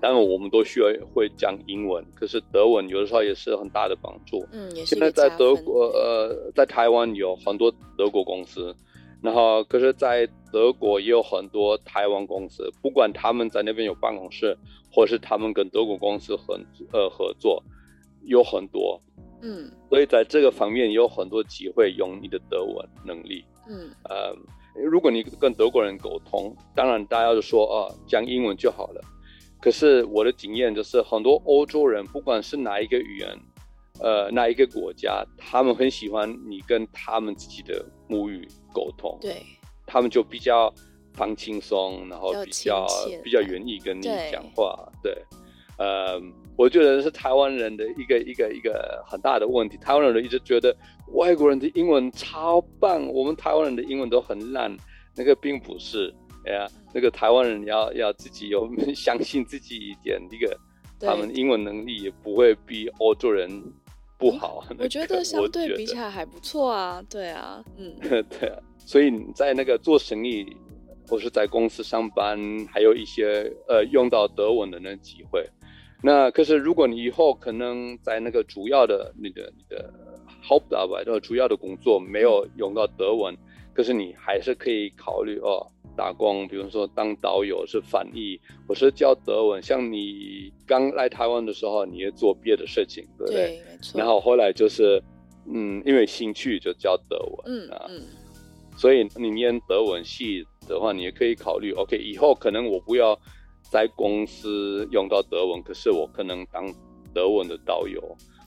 [0.00, 4.46] 当然我们都需要会讲英文，可是德文有的时候也是很大的帮助。
[4.52, 4.94] 嗯，也是。
[4.94, 8.72] 现在在德国，呃，在台湾有很多德国公司。
[9.22, 14.56] 然后，可是，在德国也有很多台湾公司，不管他们在那边有办公室，
[14.90, 16.58] 或是他们跟德国公司合
[16.92, 17.62] 呃合作，
[18.24, 19.00] 有很多，
[19.42, 24.34] 嗯，所以在这个方面有很多机会用你的德文能力，嗯，呃，
[24.74, 29.00] 如果你跟德国人沟通，当然大家就说啊，讲英文就好了。
[29.60, 33.38] 可是我的经验就是，很多欧洲人，不管是哪一个语言，
[34.02, 39.36] 呃，哪一个国家，他们很喜欢你跟他们自己的母语沟通，对，
[39.86, 40.72] 他们就比较
[41.12, 42.86] 放轻松，然后比较
[43.22, 45.22] 比较愿意跟你讲话，对，对，
[45.76, 46.18] 呃，
[46.56, 50.74] 我觉得是台湾人的一个一个一个很大的问题，台湾人一直觉得
[51.12, 54.74] 外国人的英文超棒，我们台湾人的英文都很烂，
[55.14, 56.10] 那个并不是，
[56.46, 60.58] 哎呀，那个台湾人要要自己有 相信自己一点，那个
[60.98, 63.62] 他们英文能力也不会比欧洲人。
[64.20, 67.92] 不好，我觉得相对比起来还不错啊，对啊，嗯，
[68.28, 70.46] 对啊，所以你在那个做生意
[71.08, 72.38] 或是在公司上班，
[72.70, 75.44] 还有一些呃用到德文的那机会。
[76.02, 79.92] 那可是如果你以后可能在那个主要的那个你的
[80.44, 83.34] Hauptarbeit 主要的工作没有用到德文，
[83.74, 85.66] 可是你还是可以考虑哦。
[85.96, 89.62] 打工，比如说当导游是翻译，我是教德文。
[89.62, 93.60] 像你刚来台湾的时候，你也做别的事情，对不对？
[93.82, 93.98] 对。
[93.98, 95.02] 然后后来就是，
[95.46, 98.02] 嗯，因为兴趣就教德文，嗯啊，嗯。
[98.76, 103.18] 所以你念德文系的话，你也可以考虑，OK，以后可能我不要
[103.70, 106.66] 在公司用到德文，可是我可能当
[107.12, 108.02] 德文的导游，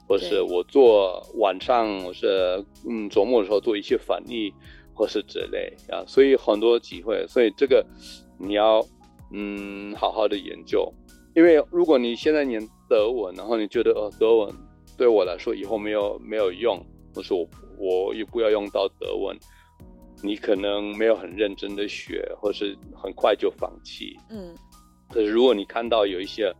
[0.07, 4.51] 或是我做晚上，我是嗯周末的时候做一些翻译。
[4.95, 7.85] 或是之类啊，所以很多机会，所以这个
[8.37, 8.85] 你要
[9.31, 10.87] 嗯好好的研究，
[11.35, 14.53] 因为如果你现在念德文，然后你觉得哦，德文
[14.95, 16.79] 对我来说以后没有没有用，
[17.15, 19.35] 或是我我也不要用到德文，
[20.21, 24.15] 你可能没有很认真的学，或是很快就放弃。
[24.29, 24.55] 嗯，
[25.09, 26.53] 可是如果你看到有一些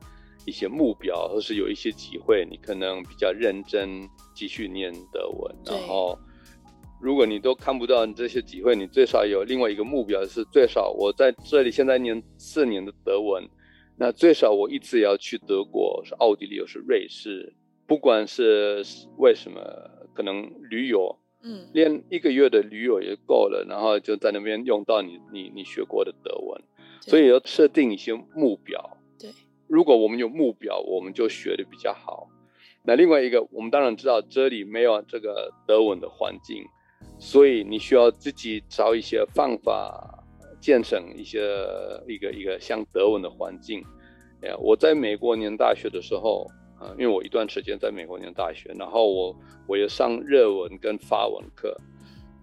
[0.46, 6.18] 一些目标，或是有一些机会，你可能比较认真继续念德文，然后。
[7.04, 13.44] 如果你都看不到你这些机会，你最少有另外一个目标，是最少我在这里现在念四年的德文，
[13.98, 17.54] 那最少我一次要去德国，是奥地利，又是瑞士，
[17.86, 18.82] 不管是
[19.18, 19.60] 为什么，
[20.14, 26.62] 可能旅游，嗯，练一个月的旅游也够了，然后就在那边用到你你你学过的德文，
[27.02, 28.98] 所以要设定一些目标。
[29.20, 29.30] 对，
[29.68, 32.30] 如果我们有目标，我们就学的比较好。
[32.86, 36.64] 那另外一个，我们当然知道这里没有这个德文的环境。
[37.26, 40.26] 所以你需要自己找一些方法，
[40.60, 41.40] 建成一些
[42.06, 43.82] 一个一个像德文的环境。
[44.42, 46.46] 哎，我在美国念大学的时候，
[46.78, 49.36] 啊，因为我一段时间在美国念大学，然后我
[49.70, 51.74] 我也上日文跟法文课，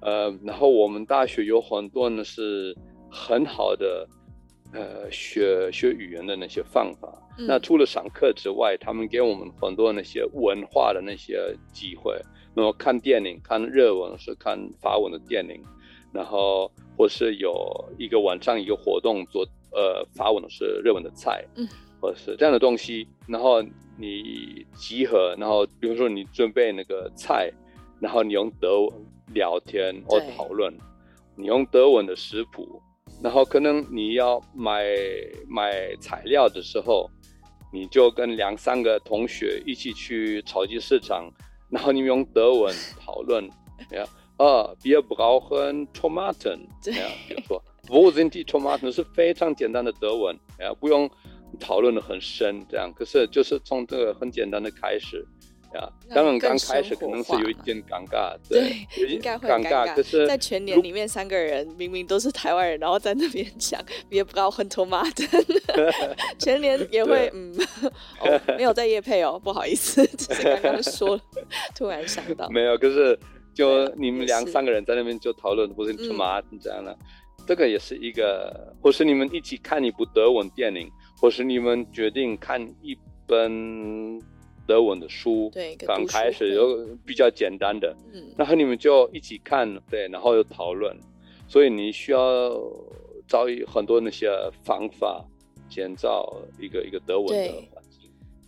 [0.01, 2.75] 呃，然后我们大学有很多呢是
[3.11, 4.09] 很好的，
[4.73, 7.13] 呃，学学语言的那些方法。
[7.39, 7.47] 嗯。
[7.47, 12.21] 那除了上课之外，他们给我们很多那些文化的那些机会。
[12.53, 15.63] 然后看电影，看日文是看法文的电影，
[16.13, 17.55] 然后或是有
[17.97, 21.67] 一个晚上一个活动做呃法文是日文的菜，嗯，
[22.01, 23.07] 或者是这样的东西。
[23.29, 23.63] 然后
[23.97, 27.53] 你集合，然后比如说你准备那个菜，
[28.01, 28.93] 然后你用德文
[29.33, 30.77] 聊天或讨论，
[31.37, 32.83] 你用德文的食谱，
[33.23, 34.85] 然后可能你要买
[35.49, 37.11] 买材料的时候，
[37.73, 41.31] 你就跟两三个同学一起去超级市场。
[41.69, 43.45] 然后你们用德文 讨论，
[43.93, 44.05] 呀，
[44.39, 51.09] 啊，wir brauchen Tomaten，这样，比如说，wo sind die Tomaten 是非常简单的德文，呀，不用
[51.61, 55.25] 讨论的很深，这样，可是就是从这个很简单的开始。
[55.75, 59.87] 呀，当然刚开始可能是有一点尴尬， 对，对应该会尴尬。
[59.87, 63.81] 尬可是，在全年里面三个人明明都是台湾人，然后在那边讲，
[64.11, 65.25] 也不知道很托马的，
[66.39, 67.55] 全年也会嗯、
[68.21, 71.21] 哦，没有在夜配哦，不好意思，只是刚刚说，
[71.77, 73.17] 突然想到，没有，可是
[73.55, 76.97] 就你们两三个人在那边就讨论，不是托马这样的，
[77.47, 84.21] 这个也是一个，或是你们一起看一部德文电影，或是你们决定看一本。
[84.71, 90.97] 德文的书，对，刚开始有比较简单的，嗯，然后你们就一起看，对，然后又讨论，
[91.49, 92.57] 所以你需要
[93.27, 94.31] 找很多那些
[94.63, 95.25] 方法，
[95.69, 97.80] 建造一个一个德文的。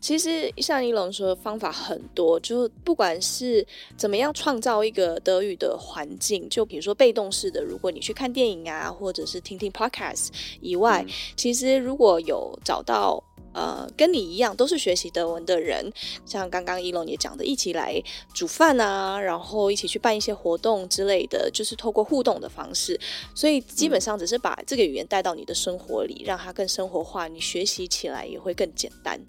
[0.03, 10.29] 其实像一龙说的方法很多，就不管是怎么样创造一个德语的环境，就比如说被动式的，如果你去看电影啊，或者是听听 podcast
[10.61, 13.23] 以外，嗯，其实如果有找到。
[13.55, 15.93] 呃，跟你一样都是学习德文的人，
[16.25, 22.99] 像刚刚一龙也讲的，一起来煮饭啊，然后一起去办一些活动之类的，就是透过互动的方式，
[23.35, 29.21] 所以基本上只是把这个语言带到你的生活里，让它更生活化，你学习起来也会更简单。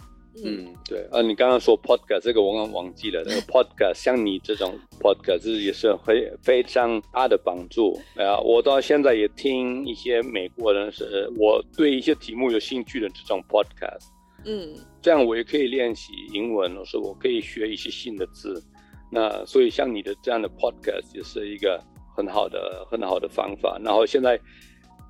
[0.43, 1.05] 嗯，嗯对。
[1.11, 7.99] 啊，你刚刚说 podcast 这个我刚刚忘记了，那个 podcast 像你这种 podcast 也是非非常大的帮助。
[8.15, 14.07] 啊，我到现在也听一些美国人是我对一些题目有兴趣的这种 podcast。
[14.45, 18.61] 嗯，这样我也可以练习英文，或是我可以学一些新的字。
[19.09, 21.81] 那所以像你的这样的 podcast 也是一个
[22.17, 23.79] 很好的、很好的方法。
[23.83, 24.37] 然后现在，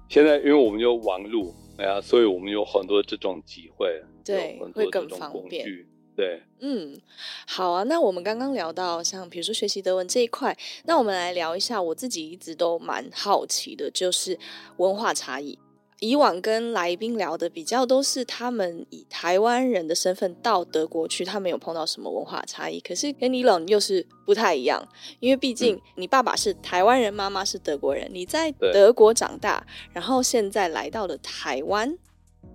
[0.09, 3.89] 现在因为我们有网路，哎呀，所以我们有很多这种机会，
[4.23, 5.67] 对，会更方便。
[6.15, 7.01] 对，嗯，
[7.47, 7.81] 好啊。
[7.83, 10.55] 那我们刚刚聊到像比如说学习德文这一块，
[10.85, 14.37] 那我们来聊一下我自己一直都蛮好奇的，就是
[14.77, 15.57] 文化差异。
[15.99, 22.79] 以往跟来宾聊的比较都是他们以台湾人的身份到德国去，他们有碰到什么文化差异？
[22.81, 24.85] 可是跟你冷又是不太一样，
[25.19, 31.97] 因为毕竟你爸爸是台湾人，妈妈是德国人，你在德国长大，然后现在来到了台湾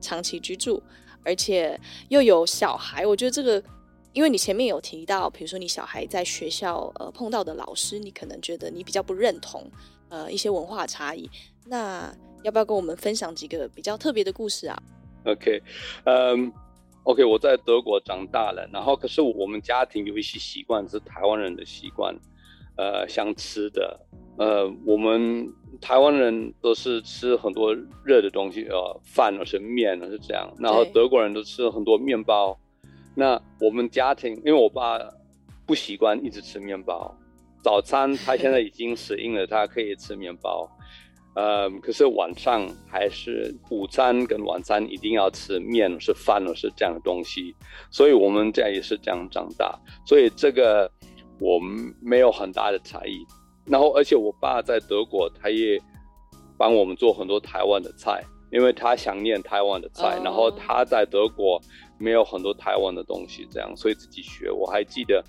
[0.01, 0.83] 长期居住，
[1.29, 3.07] 而且又有小孩。
[3.07, 3.63] 我觉得这个，
[4.15, 9.71] 因为你前面有提到，比如说你小孩在学校呃碰到的老师，你可能觉得你比较不认同
[10.09, 11.31] 呃一些文化差异，
[11.67, 12.11] 那。
[12.45, 14.83] 要不要跟我们分享几个比较特别的故事啊
[15.25, 15.61] ？OK，
[16.05, 16.53] 嗯
[17.03, 22.17] ，OK，我在德国长大了，然后可是我们家庭有一些习惯是台湾人的习惯，
[22.79, 24.01] 呃，想吃的，
[24.39, 25.47] 呃，我们
[25.81, 27.75] 台湾人都是吃很多
[28.05, 32.57] 热的东西，呃，饭或是面是这样，然后德国人都吃很多面包。
[33.17, 34.97] 那我们家庭，因为我爸
[35.67, 37.13] 不习惯一直吃面包，
[37.65, 40.71] 早餐他现在已经适应了，他可以吃面包。
[41.35, 47.55] 呃，可是晚上还是午餐跟晚餐一定要吃面是饭了是这样的东西，
[47.91, 50.91] 所以我们家也是这样长大，所以这个
[51.41, 53.25] 我们没有很大的差异。
[53.65, 55.81] 然后而且我爸在德国，他也
[56.57, 60.21] 帮我们做很多台湾的菜，因为他想念台湾的菜。
[60.25, 61.61] 然后他在德国
[61.99, 64.51] 没有很多台湾的东西，这样所以自己学。
[64.51, 65.23] 我还记得，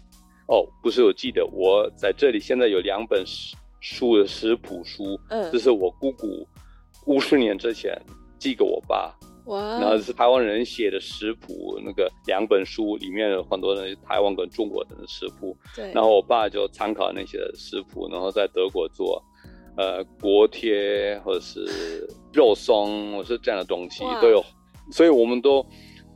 [0.48, 3.56] 哦，不是，我记得我在这里现在有两本书。
[3.82, 6.46] 书的食谱书，嗯，这是我姑姑
[7.06, 7.98] 五十年之前
[8.38, 9.16] 寄给我爸，
[9.50, 19.22] 哇，然后是台湾人写的食谱，那个两本书里面有很多的台湾跟中国人的食谱，对，然后我爸就参考那些食谱，然后在德国做，
[19.78, 24.44] 呃，锅贴或者是肉松，或是这样的东西都有，
[24.92, 25.66] 所以我们都。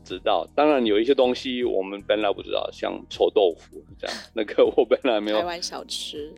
[0.05, 5.39] 知道，当然有一些东西我们本来不知道，像臭豆腐这样，那个我本来没有。
[5.39, 6.36] 台湾小吃，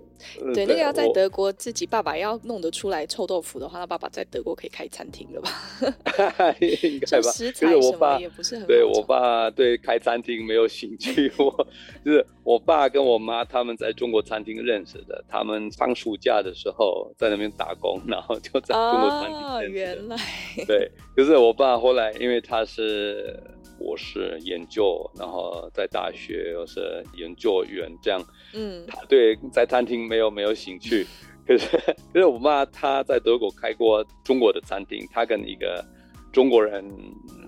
[0.53, 5.49] 对，那个要在德国自己爸爸要弄得出来臭豆腐的话，他爸爸在德国可以开餐厅了吧？
[6.59, 7.31] 应该吧。
[7.31, 8.67] 食材什么也不是很。
[8.67, 11.67] 对，我爸对开餐厅没有兴趣， 我
[12.03, 19.47] 就是我爸跟我妈他们在中国餐厅认识的，他们放暑假的时候在那边打工，然后就在中国餐厅认识的。
[19.47, 20.17] 哦，原来。
[20.65, 23.39] 对，就是我爸后来因为他是。
[23.77, 28.21] 博士研究，然后在大学又是研究员，这样，
[28.53, 31.05] 嗯，他对在餐厅没有没有兴趣，
[31.45, 31.67] 可是
[32.13, 35.83] 可是我妈她在德国开过中国的餐厅，她跟一个
[36.31, 36.83] 中国人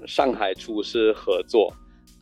[0.05, 1.73] 上海厨师合作，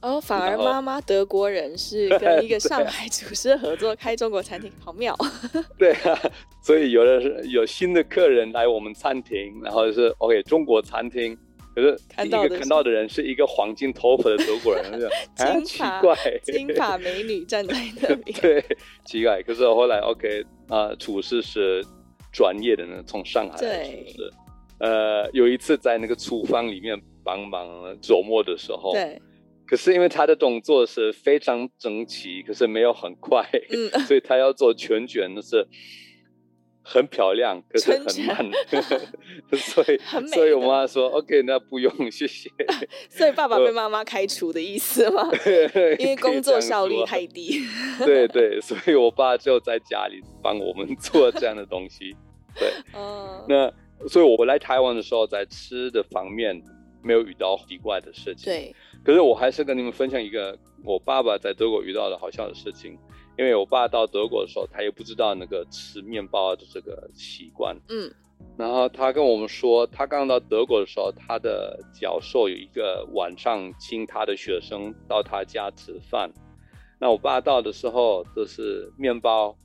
[0.01, 5.15] 哦，反而妈妈德国人是 跟一个上海厨师合作开中国餐厅，好妙，
[5.77, 6.19] 对啊，
[6.61, 11.37] 所以有的是有新的客人来我们餐厅，然后就是 OK 中国餐厅。
[11.75, 14.83] 可是第一个看到的人是一个黄金头发的德国人，
[15.35, 18.63] 金发奇怪，金发美女站在那边， 对，
[19.05, 19.43] 奇怪。
[19.43, 21.83] 可是后来 OK 啊、呃，厨师是
[22.31, 24.31] 专业的呢，从上海来厨师。
[24.79, 27.67] 呃，有一次在那个厨房里面帮忙
[28.01, 29.21] 琢磨的时候，对。
[29.67, 35.67] 可是因为他的动作是非常整齐，可是没有很快，嗯、 所以他要做全卷的是。
[36.87, 38.51] 很漂亮，可是很慢，
[39.57, 39.97] 所以
[40.29, 42.47] 所以我妈说 OK，那不用，谢谢。
[43.09, 45.27] 所以爸爸被妈妈开除的意思吗？
[45.97, 47.59] 因为工作效率太低。
[47.97, 52.15] 对对，所以我爸就在家里帮我们做这样的东西。
[52.55, 53.73] 对，哦，那
[54.07, 56.61] 所以我来台湾的时候，在吃的方面
[57.01, 58.45] 没有遇到奇怪的事情。
[58.45, 62.95] 对，可是我还是跟你们分享一个我爸爸在德国遇到的好笑的事情。
[63.37, 67.75] 因为我爸到德国的时候，他也不知道那个吃面包的这个习惯。
[67.89, 68.09] 嗯，
[68.57, 76.31] 然后他跟我们说，他刚到德国的时候，他的教授有一个晚上请他的学生到他家吃饭。
[76.97, 79.55] 那我爸到的时候，这是面包。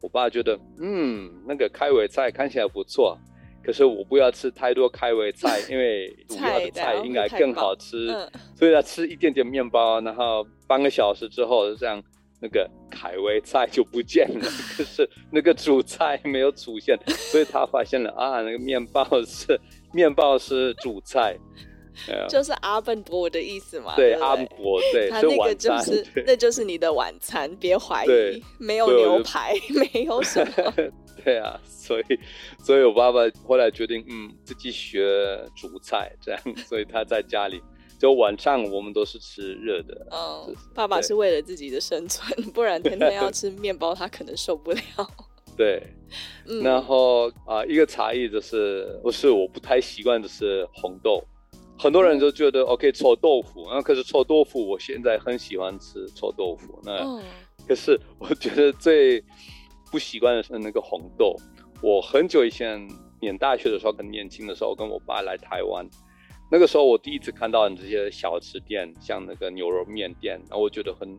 [0.00, 3.16] 我爸觉得，嗯，那个开胃菜看起来不错，
[3.62, 8.08] 可是我不要吃太多开胃菜，因为 主要的菜应该更好吃。
[8.08, 12.02] 嗯，所以他吃一点点面包，然后半个小时之后就这样。
[12.42, 14.44] 那个凯威菜就不见了，
[14.76, 19.58] 可是那个主菜没有出现，所以他发现了啊，那个面包是
[19.92, 21.38] 面包是主菜，
[22.28, 23.94] 就是阿本伯的意思嘛？
[23.94, 29.54] 对，阿本伯对，他那个就是那就是你的晚餐，别怀疑，没有牛排，
[29.94, 30.74] 没有什么。
[31.24, 32.04] 对啊，所以
[32.58, 37.62] 所以我爸爸后来决定，嗯，自己学主菜这样，所以他在家里。
[38.02, 40.08] 就晚上我们都是吃热的。
[40.10, 44.80] 嗯，就是、爸爸是为了自己的生存，不然天天要 吃面包，他可能受不了。
[45.56, 45.80] 对，
[46.48, 51.22] 嗯、然后啊、呃，一个差异就是，不是我不太习惯的是红豆。
[51.78, 56.80] 很多人都觉得 OK 臭豆腐，然后可是臭豆腐我现在很喜欢吃臭豆腐。
[56.82, 57.22] 那、嗯、
[57.68, 59.22] 可是我觉得最
[59.92, 61.36] 不习惯的是那个红豆。
[61.80, 62.84] 我很久以前
[63.20, 65.88] 念大学的时候，很年轻的时候，跟我爸来台湾。
[66.52, 71.18] 那个时候我第一次看到你这些小吃店，像那个牛肉面店，然后我觉得很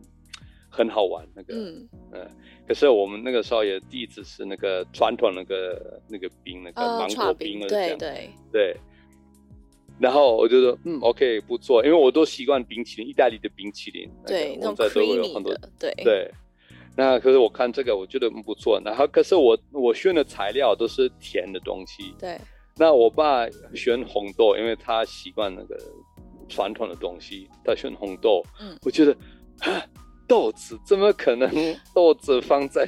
[0.69, 1.27] 很好玩。
[1.34, 2.29] 那个，嗯，嗯，
[2.67, 8.77] 可是我们那个时候也第一次吃那个传统那个那个冰，那个芒果冰，对对对。
[9.99, 16.29] 然后我就说，嗯，OK，不错，因为我都习惯冰淇淋，意大利的冰淇淋，对，我们在德国有很多，对对。
[16.95, 18.79] 那可是我看这个，我觉得不错。
[18.86, 22.38] 然后可是我我选的材料都是甜的东西，对。
[22.78, 25.80] 那我爸选红豆，因为他习惯那个
[26.49, 28.43] 传统的东西，他选红豆。
[28.59, 29.15] 嗯，我觉得
[30.28, 31.49] 豆子怎么可能
[31.93, 32.86] 豆子放在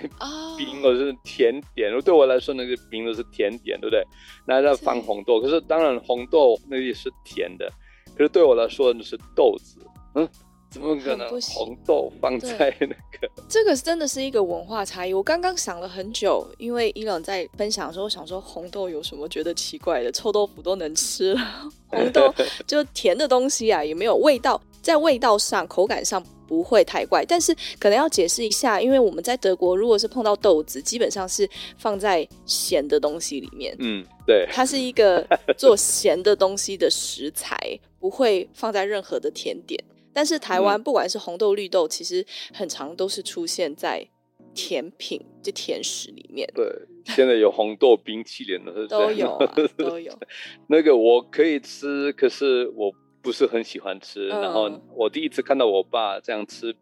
[0.57, 1.93] 冰或者是甜点？
[1.93, 4.03] 哦、对我来说，那个冰都是甜点，对不对？
[4.47, 7.71] 那他放红豆，可是当然红豆那也是甜的，
[8.15, 9.79] 可是对我来说那是豆子。
[10.15, 10.27] 嗯。
[10.75, 13.31] 怎么可能红豆放在那个？
[13.47, 15.13] 这个真的是一个文化差异。
[15.13, 20.11] 我刚刚想了很久，因为伊朗在分享的时候，我想说红豆有什么觉得奇怪的？
[20.11, 21.41] 臭豆腐都能吃了，
[21.87, 22.33] 红豆
[22.67, 27.23] 就甜的东西啊，也没有味道，在味道上、口感上不会太怪。
[27.25, 33.73] 但是可能要解释一下，因为我们在德国，如果是碰到豆子，基本上是放在咸的东西里面。
[33.79, 35.25] 嗯，对，它是一个
[35.57, 37.57] 做咸的东西的食材，
[37.97, 39.81] 不会放在任何的甜点。
[40.15, 44.07] 但是台湾不管是红豆绿豆，其实很常都是出现在
[44.53, 46.49] 甜品，就甜食里面。
[46.55, 46.65] 对，
[47.03, 50.17] 现在有红豆冰淇淋的，都有啊， 都有。
[50.67, 52.89] 那个我可以吃，可是我
[53.21, 54.29] 不是很喜欢吃。
[54.31, 56.73] 嗯、然后我第一次看到我爸这样吃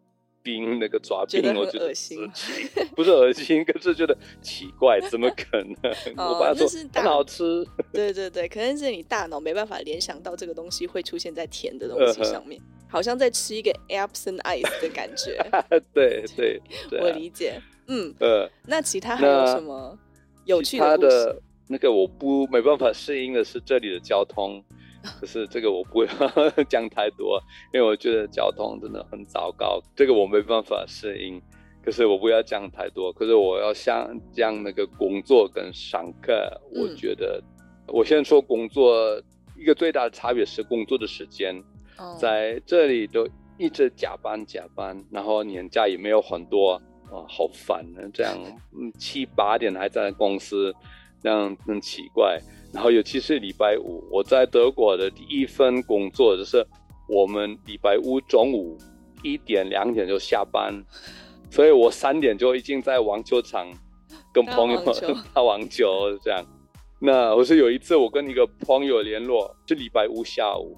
[0.44, 2.30] 冰那个抓冰，我觉得恶心，
[2.94, 5.92] 不是恶心，可是觉得奇怪，怎么可能？
[6.16, 7.66] 哦、我爸说很好吃。
[7.90, 12.60] 对对对，可能是你大脑没办法联想到这个东西会出现在甜的东西上面。
[12.60, 15.36] 呃好像在吃一个 Erbsen Eis 的感觉。
[15.92, 17.60] 对对，对啊、我理解。
[17.88, 19.98] 嗯呃，那其他还有什么
[20.44, 20.84] 有趣的？
[20.86, 24.62] 他的那个我不没办法适应的是这里的交通，
[25.20, 26.06] 可是这个我不会
[26.68, 27.40] 讲太多，
[27.72, 31.40] 因为我觉得交通真的很糟糕，这个我没办法适应。
[31.84, 36.32] 可是我不要讲太多，可是我要想讲那个工作跟上课，
[36.74, 37.42] 嗯、我觉得
[37.88, 39.22] 我现在说工作
[39.58, 41.62] 一个最大的差别是工作的时间。
[42.18, 43.24] 在这里都
[43.56, 46.72] 一直加班加班，然后年假也没有很多，
[47.04, 48.02] 啊，好烦呢。
[48.12, 48.36] 这样
[48.98, 50.74] 七八点还在公司，
[51.22, 52.36] 这样很奇怪。
[52.74, 56.66] 然后尤其是礼拜五，我在德国的第一份工作就是
[57.08, 58.76] 我们礼拜五中午
[59.22, 60.74] 一点两点就下班，
[61.50, 63.66] 所以我三点就已经在网球场
[64.32, 64.82] 跟朋友
[65.32, 66.44] 打网球这样。
[67.00, 70.76] 那我是有一次我跟一个朋友联络，是礼拜五下午。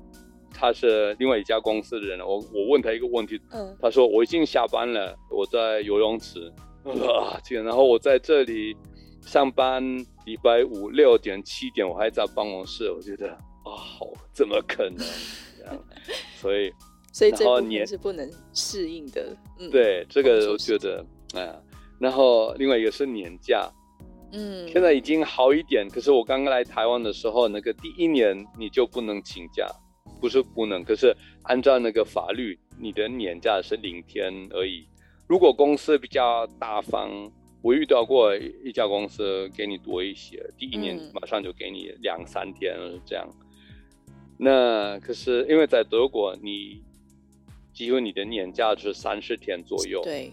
[0.58, 6.50] 他是另外一家公司的人，我我问他一个问题，嗯，他说我已经下班了，我在游泳池，
[6.84, 8.74] 啊，天，然后我在这里
[9.20, 9.84] 上班，
[10.26, 14.98] 礼拜五六点七点我还在办公室，我觉得啊，好，怎么可能？
[15.58, 15.84] 这样，
[16.36, 16.70] 所以
[17.12, 21.02] 所以这部分是不能适应的，嗯，对，这个我觉得，
[21.34, 21.56] 啊，
[21.98, 23.66] 然后另外一个是年假，
[24.32, 29.66] 嗯，现在已经好一点，可是我刚刚来台湾的时候，那个第一年你就不能请假。
[30.18, 34.88] 不是不能，可是按照那个法律，你的年假是零天而已。
[35.28, 37.30] 如果公司比较大方，
[37.66, 43.28] 我遇到过一家公司给你多一些，第一年马上就给你两三天这样。
[43.28, 46.80] 嗯、那可是因为在德国，你
[47.74, 50.00] 几乎你的年假是三十天左右。
[50.04, 50.30] 对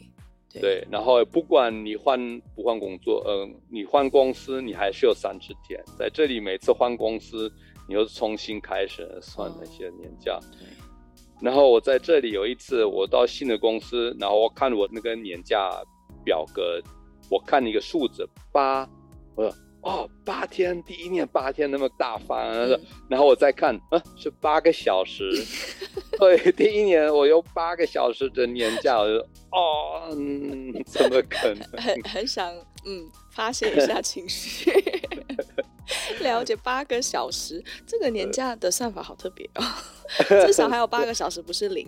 [0.61, 5.83] 对，然后不管你换不换工作，嗯、呃，你换公司，你还是有三十天。
[5.97, 7.51] 在这里每次换公司。
[7.85, 10.65] 你又重新开始算那些年假，哦、
[11.41, 15.69] 然后我在这里有一次，我到新的公司，然后我看我那个年假
[16.23, 16.81] 表格，
[17.29, 18.87] 我看一个数字八，
[19.35, 25.29] 我说哦，八天，第一年八天那么大方，嗯、然后我再看啊是八个小时，
[26.17, 29.17] 对，第一年我有八个小时的年假，我就
[29.51, 31.81] 哦、嗯，怎么可能？
[31.81, 32.49] 很很想
[32.85, 34.71] 嗯发泄一下情绪。
[36.21, 39.63] 了解八个小时，这个年假的算法好特别哦，
[40.45, 41.87] 至少还有八个小时不是零。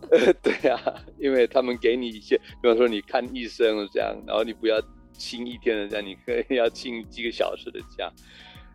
[0.42, 0.80] 对啊，
[1.18, 4.80] 因为他们给你一些，比方说你看医生这样，然后你不要
[5.12, 8.12] 请一天的假，你可以要请几个小时的假。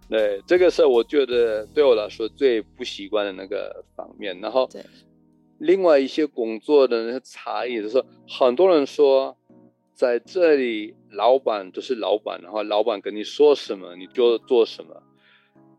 [0.09, 4.39] 对，这个是我觉得对我来说最不习惯的那个方面。
[4.41, 4.83] 然后，对
[5.59, 9.35] 另外一些工作的那些差异，就是说很多人说。
[9.99, 15.03] 在这里，老板就是老板，然后老板跟你说什么你就做什么。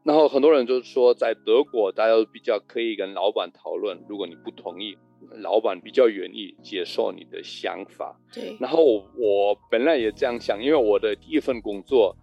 [0.02, 4.94] 然后很多人就是说，在德国，大家都比较可以跟老板讨论，如果你不同意，
[5.38, 8.14] 老板比较愿意接受你的想法。
[8.30, 8.54] 对。
[8.60, 12.14] 然后我，我本来也这样想，因为我的第一份工作，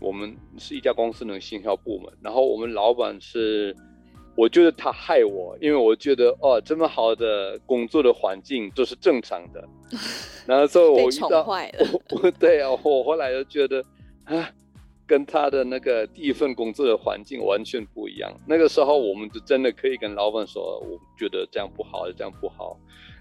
[0.00, 3.76] 我们是一家公司的行销部门，然后我们老板是。
[4.36, 9.64] 我觉得他害我，因为我觉得哦，这么好的工作的环境都是正常的，
[10.44, 13.84] 然后所以我遇到，我， 我对啊，我后来就觉得
[14.24, 14.50] 啊，
[15.06, 18.32] 跟他的那个第一份工作的环境完全不一样。
[18.44, 22.76] 那个时候，我们就真的可以跟老板说，我觉得这样不好，这样不好。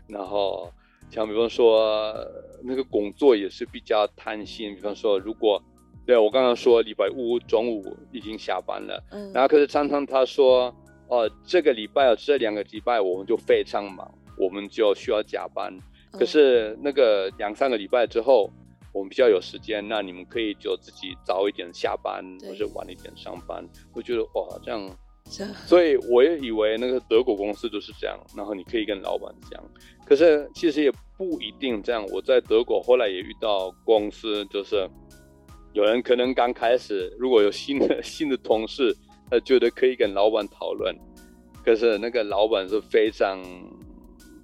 [0.07, 0.67] 然后
[1.11, 2.15] 像比方说，
[2.63, 5.61] 那个工作也是比较贪心，比方说，如果
[6.07, 10.73] 对我刚刚说礼拜五中午已经下班了，嗯，然后可是常常他说。
[11.07, 15.77] 哦，这个礼拜啊，这两个礼拜我们就非常忙，我们就需要加班。
[16.11, 18.49] 可是那个两三个礼拜之后，
[18.93, 23.67] 我们比较有时间，那你们可以就自己早一点下班，或者晚一点上班。
[23.93, 24.89] 我觉得哇，这样
[25.65, 29.63] 所以我也以为那个德国公司就是这样，然后你可以跟老板讲。
[30.05, 32.05] 可是其实也不一定这样。
[32.11, 34.87] 我在德国后来也遇到公司，就是
[35.71, 38.95] 有人可能刚开始，如果有新的 新的同事，
[39.29, 40.95] 他觉得可以跟老板讨论，
[41.63, 43.41] 可是那个老板是非常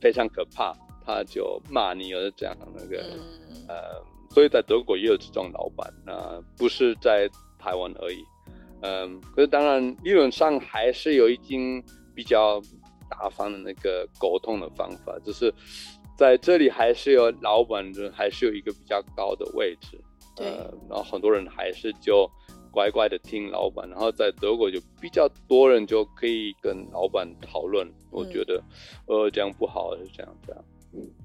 [0.01, 0.73] 非常可怕，
[1.05, 8.23] 他就骂你，或者这样那个、嗯、呃，所以在德国也有这种老板，那不是在台湾而已。
[8.82, 11.84] 嗯，可是当然，理论上还是有一定
[12.15, 12.61] 比较
[13.09, 15.53] 大方的那个沟通的方法，就是
[16.17, 19.99] 在这里还是有老板，就还是有一个比较高的位置。
[20.36, 20.47] 对。
[20.47, 22.25] 呃，然后很多人还是就
[22.72, 27.88] 乖乖的听老板，然后在德国就比较多人就可以跟老板讨论。
[27.88, 27.93] 嗯。
[28.11, 28.63] 我觉得，
[29.05, 30.63] 呃，这样不好，是这样这样。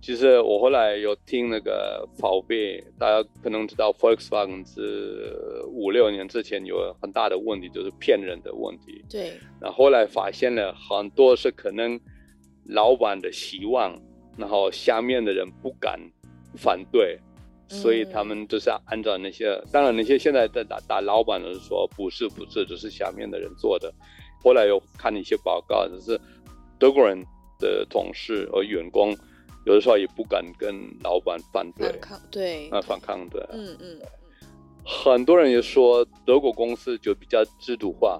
[0.03, 9.03] 其实我后来有听那个 VW，大家可能知道 Volkswagen 是五六年之前有很大的问题，就是骗人的问题。
[9.09, 9.33] 对。
[9.59, 11.99] 然后后来发现了很多是可能
[12.67, 13.99] 老板的希望，
[14.37, 15.99] 然后下面的人不敢
[16.55, 17.19] 反对，
[17.83, 19.49] 所以他们就是按照那些。
[19.51, 23.93] 嗯、当然那些现在在打打老板的说不是不是，只是下面的人做的。
[24.43, 26.21] 后来又看一些报告，就是
[26.79, 27.23] 德国人
[27.59, 29.15] 的同事和员工。
[29.67, 33.99] 有的时候也不敢跟老板反对，反抗对，啊，反抗的，嗯嗯，
[34.85, 38.19] 很多人也说德国公司就比较制度化，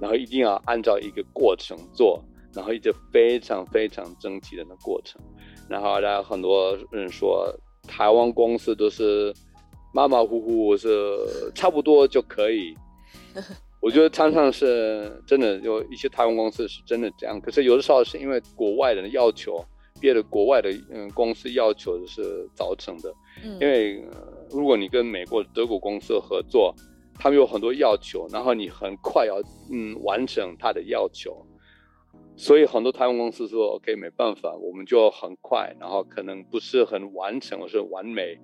[0.00, 5.20] 然后一定要按照一个过程做，然后一个非常非常整齐的那过程，
[5.68, 7.52] 然后然后很多人说
[7.86, 9.32] 台湾公司都是
[9.92, 10.90] 马马虎虎，是
[11.54, 12.76] 差不多就可以，
[13.80, 19.64] 我觉得常常是真的有一些台湾公司是真的这样，可是有的时候是因为国外人的要求。
[20.00, 24.18] 别的国外的嗯公司要求是造成的，嗯、因为、呃、
[24.50, 26.74] 如果你跟美国、德国公司合作，
[27.14, 29.40] 他们有很多要求，然后你很快要
[29.72, 31.34] 嗯完成他的要求，
[32.36, 38.38] 所以很多台湾公司说 OK 没办法，我们就很快，然后可能不是很完成或是完美，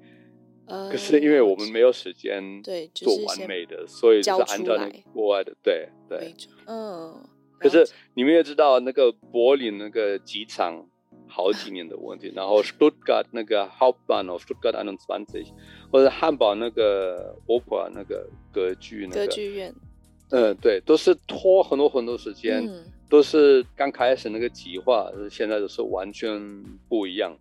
[0.66, 6.34] 呃，可是因为我们没有时间对做完美的，所以是按照那个国外的对对，
[6.66, 7.14] 嗯，
[7.58, 10.86] 可是你们也知道那个柏林那个机场。
[11.32, 15.46] 好几年的问题，然后 Stuttgart 那个 Hauptbahnhof Stuttgart 21，
[15.92, 19.72] 或者汉堡那个 Opera 那个歌剧那个歌剧院，
[20.30, 26.40] 嗯，对，都是拖很多很多时间，嗯、都是刚开始那个计划，现在都是完全
[26.88, 27.36] 不一样，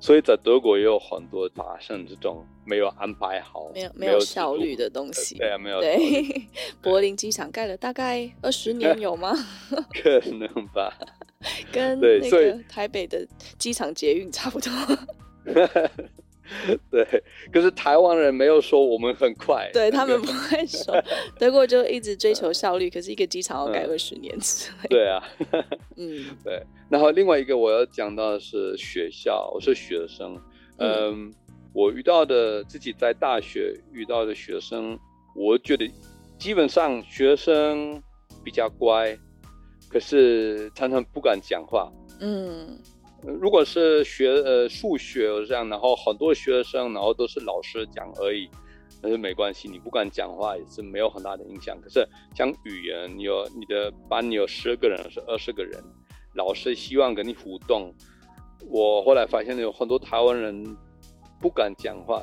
[0.00, 5.38] 所以在德国也有很多发生这种没有安排好、没有没有效率的东西。
[5.38, 5.80] 对啊，没有。
[5.80, 6.46] 对，
[6.82, 9.32] 柏林机场盖了大概二十年有吗？
[10.02, 10.92] 可能吧。
[11.70, 13.24] 跟那个台北的
[13.56, 14.70] 机场捷运差不多。
[16.90, 17.04] 对，
[17.52, 20.94] 可是台湾人没有说我们很快，对他们不会说。
[21.38, 24.88] 德国就一直追求效率，可是一个机场要改二十年之类。
[24.88, 25.22] 对啊，
[25.96, 26.62] 嗯， 对。
[26.88, 30.34] 然后另外一个我要讲到的是学校，我是学生，
[30.78, 31.34] 嗯，嗯，
[31.72, 34.98] 我遇到的自己在大学遇到的学生，
[35.36, 35.90] 我觉得
[36.38, 38.02] 基本上学生
[38.42, 39.16] 比较乖。
[39.90, 41.90] 可是常常不敢讲话。
[42.20, 42.78] 嗯，
[43.22, 48.48] 如果是学呃数学这样，然后很多学生，然后都是老师讲而已，
[49.02, 49.68] 那是没关系。
[49.68, 51.76] 你不敢讲话也是没有很大的影响。
[51.80, 55.82] 可是讲语言，你有你的班，你有十个人是二十个人，
[56.34, 57.92] 老师希望跟你互动。
[58.70, 60.76] 我后来发现有很多台湾人
[61.40, 62.22] 不敢讲话，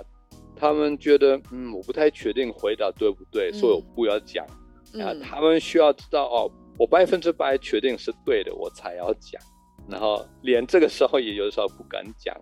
[0.56, 4.46] 他们觉得嗯，我不太确定回答对不对，所以我不要讲。
[4.93, 6.52] 嗯、啊，他们需要知道哦。
[6.78, 9.41] 我百分之百确定是对的，我才要讲。
[9.88, 12.36] 然后连这个时候也有的时候不敢讲，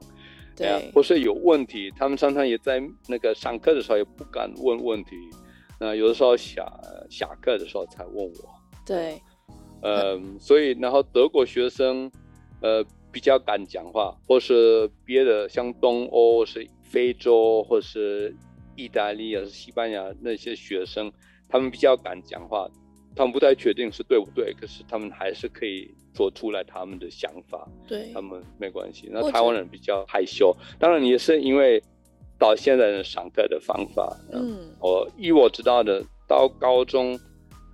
[0.56, 5.16] 对啊，或是有问题，他们常常也在那个上课的时候也不敢问问题。
[5.80, 6.66] 那有的时候下
[7.10, 8.56] 下课的时候才问我。
[8.86, 9.22] 对，
[9.82, 12.10] 嗯，所以然后德国学生
[12.62, 18.34] 呃比较敢讲话，或是别的像东欧是非洲或是
[18.76, 21.12] 意大利啊、西班牙那些学生，
[21.50, 22.70] 他们比较敢讲话。
[23.16, 27.68] 他们不太确定是对不对，可是他们还是可以做出来他们的想法。
[27.88, 29.08] 对，他们没关系。
[29.12, 31.82] 那台湾人比较害羞，当然也是因为
[32.40, 34.18] 到现在的上课的方法。
[34.32, 37.20] 嗯，我依我知道的，到高中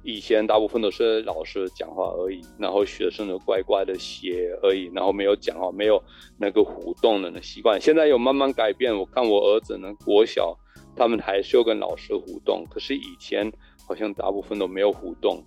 [0.03, 6.03] 以前大部分都是老师讲话而已，然后学生就乖乖的写而已，然后没有讲话，没有
[6.37, 7.79] 那个互动的那习惯。
[7.79, 10.57] 现在有慢慢改变，我看我儿子呢，国小
[10.95, 13.49] 他们还是有跟老师互动，可是以前。
[13.89, 15.43] 好像大部分都没有互动，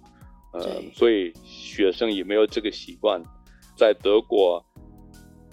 [0.53, 3.23] 呃，所以学生也没有这个习惯。
[3.77, 4.61] 在德国，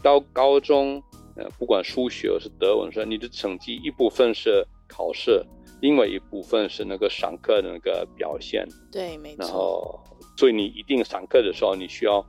[0.01, 0.99] 到高中，
[1.35, 5.45] 呃，不管数学还是德文，说你的成绩一部分是考试，
[5.81, 8.67] 另外一部分是那个上课的那个表现。
[8.91, 9.45] 对，没错。
[9.45, 9.99] 然后
[10.35, 12.25] 所以你一定上课的时候你需要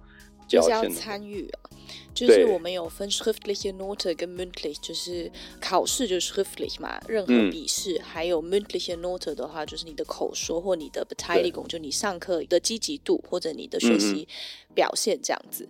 [0.47, 1.71] 就是要参与啊。
[2.15, 5.31] 就是我们有分 schriftliche Note 跟 mündlich，就是
[5.61, 14.27] 考试就是 schriftlich 嘛，任何笔试，嗯、还有 mündliche Note 的话，就是你的口说或你的 Beteiligung，就你上课的积极度或者你的学习
[14.75, 15.69] 表现这样子。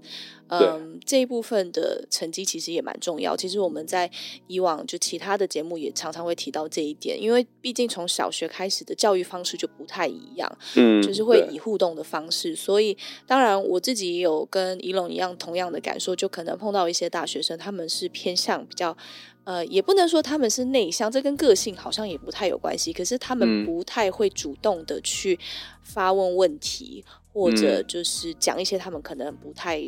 [0.52, 3.36] 嗯，这一部分的成绩其实也蛮重要。
[3.36, 4.10] 其实我们在
[4.48, 12.56] 以往就其他的节目也常常会提到这一点，因为毕竟从小学开始的教育方式就不太一样，嗯，就是会以互动的方式。
[12.56, 12.98] 所以
[13.28, 18.96] 当然我自己也有跟怡龙一样同样的感受，就可能碰到一些大学生，他们是偏向比较，
[19.44, 22.92] 呃，也不能说他们是内向，这跟个性好像也不太有关系。
[22.92, 25.38] 可是他们不太会主动的去
[25.82, 27.04] 发问问题。
[27.32, 29.80] 或者就是讲一些他们可能不太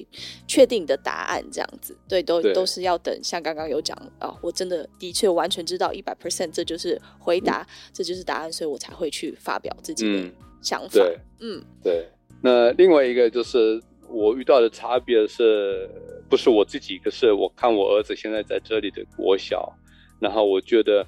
[0.46, 3.12] 确定的答案，这样子，对，都都是要等。
[3.20, 10.30] 像刚刚有讲啊，我真的的确完全知道一百 percent，这就是回答，这就是答案，所以我才会去发表自己的
[10.62, 11.04] 想法。
[11.40, 12.06] 嗯，对。
[12.42, 15.88] 那另外一个就是我遇到的差别是，
[16.28, 19.72] 不是我自己，可是我看我儿子现在在这里的国小，
[20.20, 21.06] 然后我觉得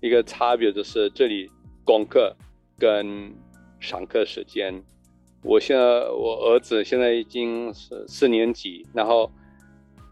[0.00, 1.50] 一个差别就是这里
[1.84, 2.34] 功课
[2.78, 3.32] 跟
[3.78, 4.82] 上课时间。
[5.42, 9.30] 我现在我儿子现在已经是四年级，然后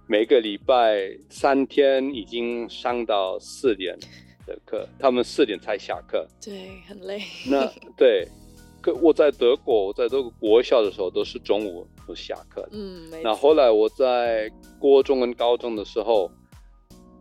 [0.07, 3.99] 每个礼拜三天已经上到四点
[4.47, 6.25] 的课，他们四点才下课。
[6.41, 7.21] 对，很累。
[7.51, 7.67] 那
[7.97, 8.29] 对，
[8.81, 12.69] 可我在德国，我在德国国小的时候都是中午都下课。
[12.73, 16.31] 嗯，那后来我在国中跟高中的时候，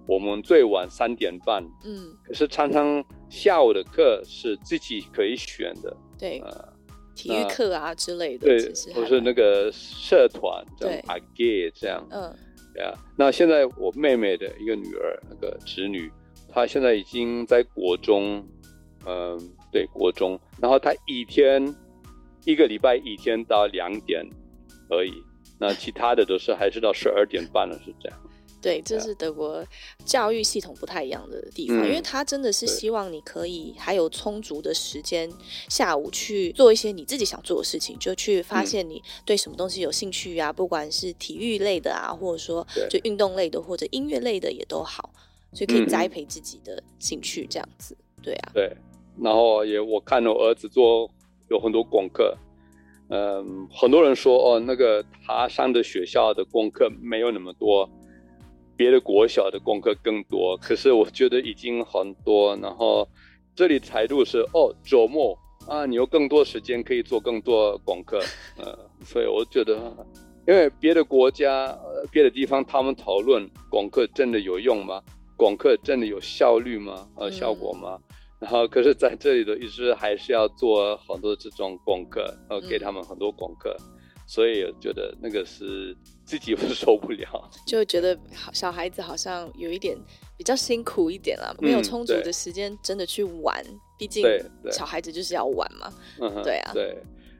[0.08, 1.64] 我们最晚三点半。
[1.84, 2.16] 嗯。
[2.24, 5.96] 可是常常下午的课是自己可以选的。
[6.18, 6.40] 对。
[6.40, 6.74] 呃
[7.16, 12.36] 体育课啊之类的，对，或是那个社团，对，AG 这样，嗯，
[12.74, 12.94] 对啊。
[13.18, 16.12] 那现在我妹妹的一个女儿，那个侄女，
[16.50, 18.46] 她现在已经在国中，
[19.06, 19.40] 嗯，
[19.72, 20.38] 对，国中。
[20.60, 21.74] 然后她一天
[22.44, 24.22] 一个礼拜一天到两点
[24.90, 25.14] 而已，
[25.60, 28.20] 那其他的都是还是到十二点半了，是这样。
[28.62, 29.64] 对，这是德国
[30.06, 35.32] 教育系统不太一样的地方，嗯、因为他真的是希望你可以还有充足的时间，
[35.70, 45.12] 下午去做一些你自己想做的事情，就去发现你对什么东西有兴趣啊，嗯、不管是体育类的啊，或者说就运动类的或者音乐类的也都好，
[45.54, 47.96] 所以可以栽培自己的兴趣这样子。
[48.24, 48.76] 对啊，对，
[49.22, 51.08] 然后也我看我儿子做
[51.52, 52.36] 有很多功课，
[53.16, 57.89] 嗯，很多人说哦，那个他上的学校的功课没有那么多。
[58.78, 62.57] 别的国小的功课更多，可是我觉得已经很多。
[62.57, 63.07] 然后
[63.55, 68.20] 这里态度是哦，周末啊，你有更多时间可以做更多功课，
[68.59, 69.95] 呃，所以我觉得，
[70.45, 75.01] 因为别的国家、呃、别的地方他们讨论功课真的有用吗？
[75.38, 77.07] 功课真的有效率吗？
[77.16, 77.97] 呃，效果吗？
[77.97, 78.16] 嗯、
[78.46, 83.76] 然后可是在这里的一直还是要做很多这种功课，然后给他们很多功课。
[83.80, 83.91] 嗯
[84.28, 89.96] 所以我觉得那个是自己会 受不了，就觉得好小孩子好像有一点
[90.36, 93.64] 比较辛苦一点啦，没有充足的时间真的去玩，
[94.00, 94.26] 毕竟
[94.72, 95.93] 小孩子就是要玩嘛。
[96.20, 96.72] 嗯，对啊。
[96.74, 96.98] 对。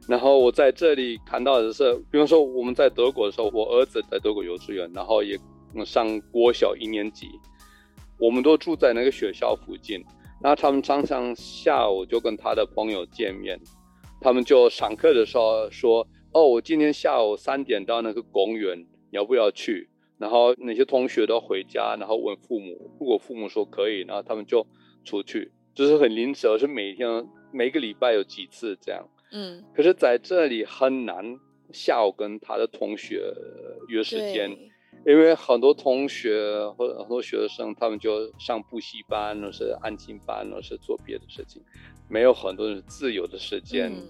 [0.08, 5.36] 然后我在这里看到的是，比方说我们在德国的时候，我儿子在德国幼稚园，然后也
[5.84, 7.28] 上国小一年级，
[8.20, 10.06] 我们都住在那个学校附近，
[10.42, 13.60] 然后他们常常下午就跟他的朋友见面，
[14.22, 16.08] 他们就上课的时候说。
[16.38, 19.90] 哦，我今天下午三点到那个公园，你要不要去？
[20.18, 24.68] 然后那些同学都回家，然后问父母，如果父母说可以，然后他们就
[25.06, 29.08] 出去，就是很临时，是每天每个礼拜有几次这样。
[29.32, 29.64] 嗯。
[29.74, 31.40] 可是在这里很难
[31.72, 33.34] 下午跟他的同学
[33.88, 34.70] 约时间，对
[35.06, 41.62] 因为很多同学或者很多学生他们就上补习班，或是安静班，或是做别的事情，
[42.10, 43.92] 没有很多人自由的时间。
[43.92, 44.04] 嗯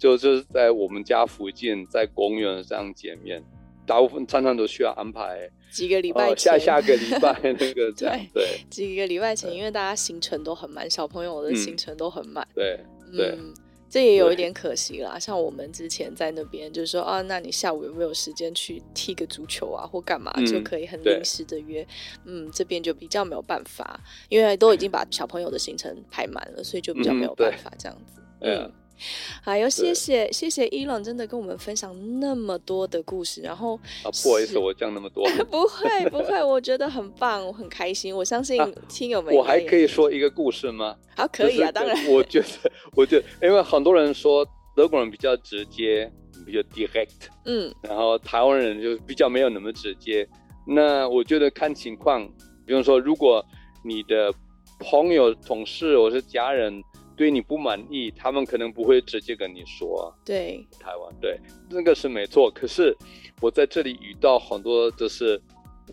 [0.00, 3.44] 就就是在我们家附近，在公园这样见面，
[3.84, 12.80] 大部分常常都需要安排几个礼拜下下个礼拜那个 这样对，对几个礼拜前，因为大家行程都很满，小朋友的行程都很满、嗯，对
[13.14, 13.54] 对、嗯，
[13.90, 15.18] 这也有一点可惜啦。
[15.18, 21.86] 像我们之前在那边，就是说啊，那你下午有没有时间去踢个足球啊，或干嘛、嗯、就可以很临时的约？
[22.24, 28.72] 嗯，这边就比较没有办法，因为都已经把小朋友的行程排满了，所以就比较没有办法这样子，嗯。
[29.00, 40.94] 嗯好，哟，谢谢谢谢 Elon，真的跟我们分享那么多的故事，然后啊，不好意思，我讲那么多， 不会不会，我觉得很棒，我很开心，我相信听友们、啊，我还可以说一个故事吗？
[41.16, 42.46] 好，可以啊，当然，我觉得，
[42.94, 44.46] 我觉得，因为很多人说
[44.76, 46.10] 德国人比较直接，
[46.44, 50.28] 比较 direct，嗯，然后台湾人就比较没有那么直接，
[50.66, 52.26] 那我觉得看情况，
[52.66, 53.42] 比如说，如果
[53.82, 54.32] 你的
[54.78, 56.82] 朋友、同事或是家人。
[57.20, 60.10] 对你不满意，他们可能不会直接跟你说。
[60.24, 62.50] 对，台湾对，那个是没错。
[62.50, 62.96] 可是
[63.42, 65.38] 我在这里遇到很多就是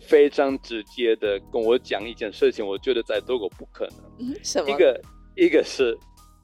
[0.00, 4.30] 非常直接的跟我讲一件事情，我觉得在德国不可能。
[4.30, 4.70] 嗯，什么？
[4.70, 5.02] 一个
[5.36, 5.94] 一个是，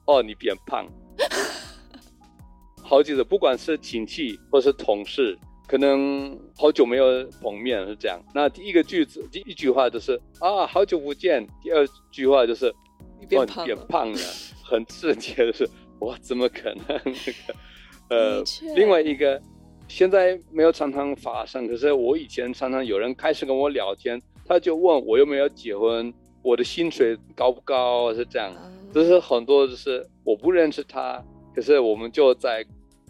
[0.05, 0.85] 哦，你变胖。
[2.83, 8.23] 好几个，不管是亲戚或是同事，可能好久没有碰面是这样。
[8.35, 11.43] 那第一个句子，第一句话就是啊，好久不见。
[11.59, 12.71] 第二句话就是
[13.19, 14.19] 你变胖了，哦，你变胖了，
[14.65, 16.83] 很直接的是，哇，怎么可能？
[17.05, 17.55] 那个，
[18.09, 18.43] 呃，
[18.75, 19.39] 另外一个，
[19.87, 26.11] 现在没有常常发生，可是我以前常常有人开始跟我聊天，他就问我有没有结婚，
[26.41, 28.51] 我的薪水高不高，是这样。
[28.93, 32.65] 就是很多就是我不认识他，可是我们就在。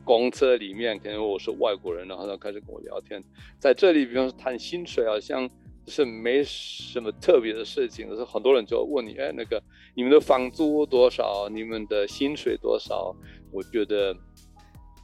[0.08, 3.20] 公车里面，可能我是外国人，然后他开始跟我聊天。
[3.58, 5.50] 在这里，比方说谈薪水，好像
[5.88, 8.08] 是没什么特别的事情。
[8.10, 9.62] 可是很多人就问你，哎，那个
[9.96, 11.48] 你们的房租多少？
[11.50, 13.16] 你们的薪水多少？
[13.52, 14.16] 我觉得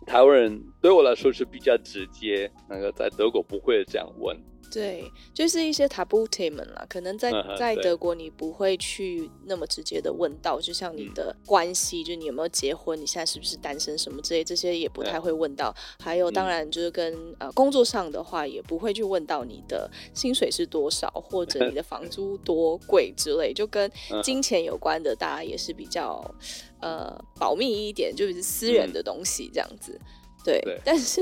[0.05, 4.37] 台湾人对我来说是比较直接，那个在德国不会这样问。
[4.71, 15.75] 对，就是一些 Tabuthemen 啦，可能在在德国你不会去那么直接的问到，就像你的关系，嗯、就你有没有结婚，你现在是不是单身什么之类，这些也不太会问到。
[15.99, 23.91] 还有，当然就是跟、嗯、呃工作上的话，也不会去问到你的薪水是多少，或者你的房租多贵之类，就跟
[24.23, 26.23] 金钱有关的，大家也是比较
[26.79, 29.99] 呃保密一点，就是私人的东西这样子。
[30.41, 31.21] 嗯对，对，但是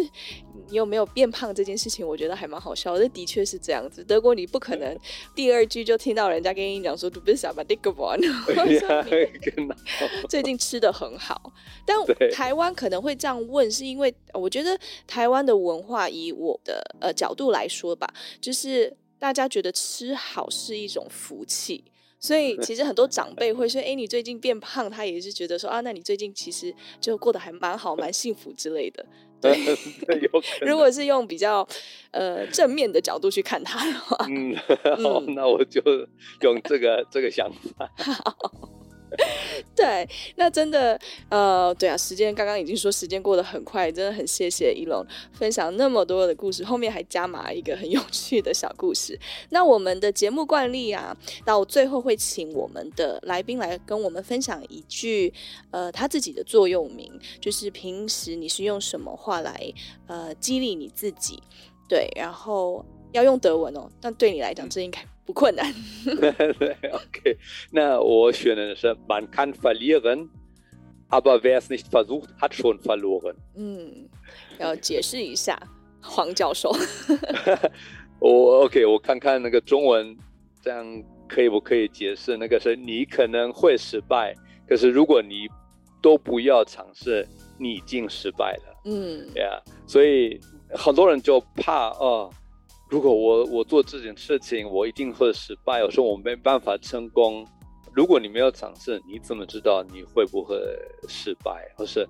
[0.69, 3.07] 你有没有变胖这件事情，我觉得还蛮好笑的。
[3.09, 4.97] 的确是这样子，德国你不可能
[5.35, 8.15] 第二句就听到人家跟你讲说 “杜比萨巴迪格瓦”，
[10.29, 11.51] 最近吃的很好。
[11.85, 11.97] 但
[12.31, 18.07] 台湾可能会这样问，是因为我觉得台湾的文化，以我的呃角度来说吧，
[18.39, 21.83] 就是大家觉得吃好是一种福气。
[22.19, 29.05] 所以其实很多长辈会说：“哎，你最近变胖。”他也是觉得说：“啊，那你最近其实就过得还蛮好，蛮幸福之类的。”
[29.41, 29.57] 对，
[30.67, 31.65] 如果是用比较
[32.11, 34.53] 呃正面的角度去看他的话， 嗯，
[35.01, 35.81] 好，那我就
[36.41, 37.89] 用这个这个想法。
[37.97, 38.78] 好。
[39.75, 40.99] 对，那真的，
[41.29, 49.19] 呃，对啊，时间刚刚已经说时间过得很快，真的很谢谢一龙分享那么多的故事，后面还加码一个很有趣的小故事。
[49.49, 55.33] 那我们的节目惯例啊，到最后会请我们的来宾来跟我们分享一句，
[55.71, 59.73] 呃，他自己的座右铭，就是平时你是用什么话来，
[60.07, 61.41] 呃，激励你自己？
[61.87, 65.03] 对，然后要用德文哦，但对你来讲，这应该。
[65.29, 65.71] 不困难。
[66.57, 67.37] 对，OK，
[67.69, 70.27] 那我选的是 Man kann verlieren,
[71.07, 73.35] aber wer es nicht versucht, hat schon verloren。
[73.55, 74.09] 嗯，
[74.57, 75.61] 要解释一下，
[76.01, 76.75] 黄教授。
[78.17, 80.17] 我 OK，我看看那个中文，
[80.63, 80.83] 这样
[81.27, 82.35] 可以不可以解释？
[82.35, 84.33] 那个是你可能会失败，
[84.67, 85.47] 可是如果你
[86.01, 87.23] 都不要尝试，
[87.59, 88.81] 你已经失败了。
[88.85, 90.39] 嗯，对啊，所以
[90.71, 92.31] 很多人就怕哦。
[92.89, 95.83] 如果我我做这件事情，我一定会失败。
[95.83, 97.45] 我说我没办法成功。
[97.93, 100.57] 如果你没有尝试，你怎么知道你会不会
[101.07, 102.07] 失败，或是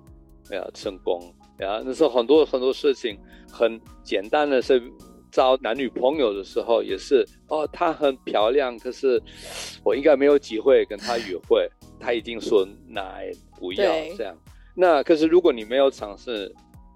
[0.48, 1.20] 没有成功？
[1.58, 3.18] 啊，那时候很多很多事情
[3.52, 4.82] 很简单的是
[5.30, 9.22] 找男女朋友的时候，也是哦，她很漂亮，可是
[9.84, 11.68] 我应该没有机会跟她约会。
[11.98, 13.84] 她一定说奶不要
[14.16, 14.34] 这样。
[14.74, 16.50] 那可是如果你没有尝试。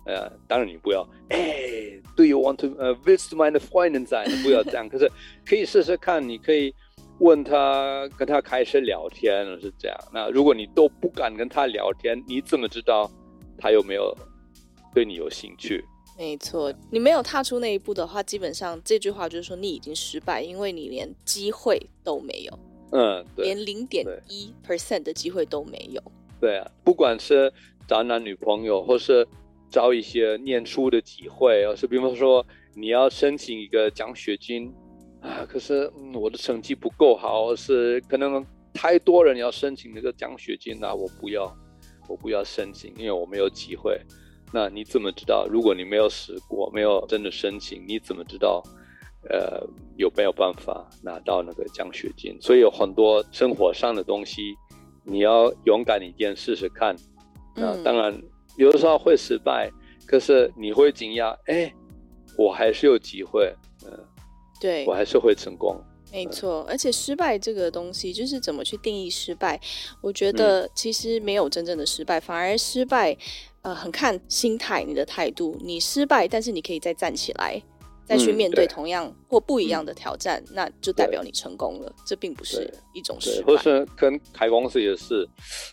[0.07, 2.75] 呃，当然你不要，哎，Do you want to？
[2.79, 4.43] 呃，Willst meine Freundin sein？
[4.43, 4.87] 不要这样。
[4.87, 5.11] 可是
[5.47, 6.75] 可以试试看，你可以
[7.21, 9.99] 问他，跟他开始聊天，是这样。
[10.13, 13.11] 那如果你都不敢跟他聊天，你怎么知道
[13.57, 14.15] 他有没有
[14.93, 15.83] 对你有兴趣？
[16.19, 22.59] 没错，你没有踏出那一步的话，基本上这句话就是说你已经失败，因为你连机会都没有。
[22.93, 26.03] 嗯，对，连零点一 percent 的机会都没有。
[26.39, 27.51] 对啊，不管是
[27.89, 29.27] 找男女朋友，或是。
[29.75, 32.47] 找一些念书的机会，而是比方说
[32.77, 34.73] 你要申请一个奖学金
[35.21, 41.53] 啊，可是、嗯、我的成绩不够好，是可能太多人要申请那个奖学金，那我不要，
[42.09, 44.01] 我不要申请，因为我没有机会。
[44.53, 45.45] 那你怎么知道？
[45.51, 48.63] 如果你没有试过，没有真的申请，你怎么知道？
[49.29, 49.61] 呃，
[49.97, 52.39] 有没有办法拿到那个奖学金？
[52.41, 54.55] 所以有很多生活上的东西，
[55.03, 56.95] 你要勇敢一点试试看。
[57.57, 58.23] 那当然。
[58.57, 59.71] 嗯有的时候会失败，
[60.07, 61.73] 可是你会惊讶，哎，
[62.39, 63.53] 我还是有机会，
[63.85, 63.91] 嗯，
[64.61, 65.77] 对，我还是会成功。
[66.13, 69.61] 没错，而且失败这个东西，就是怎么去定义失败？
[70.01, 73.17] 我觉得其实没有真正的失败，嗯、反而失败，
[73.63, 75.59] 呃，很看心态、你的态度。
[75.61, 77.61] 你失败，但是你可以再站起来。
[78.05, 81.93] 再去面对同样或不一样的挑战，嗯、那就代表你成功了。
[82.07, 83.47] 这并不是一种失败。
[83.47, 85.29] 或是跟开公司也是，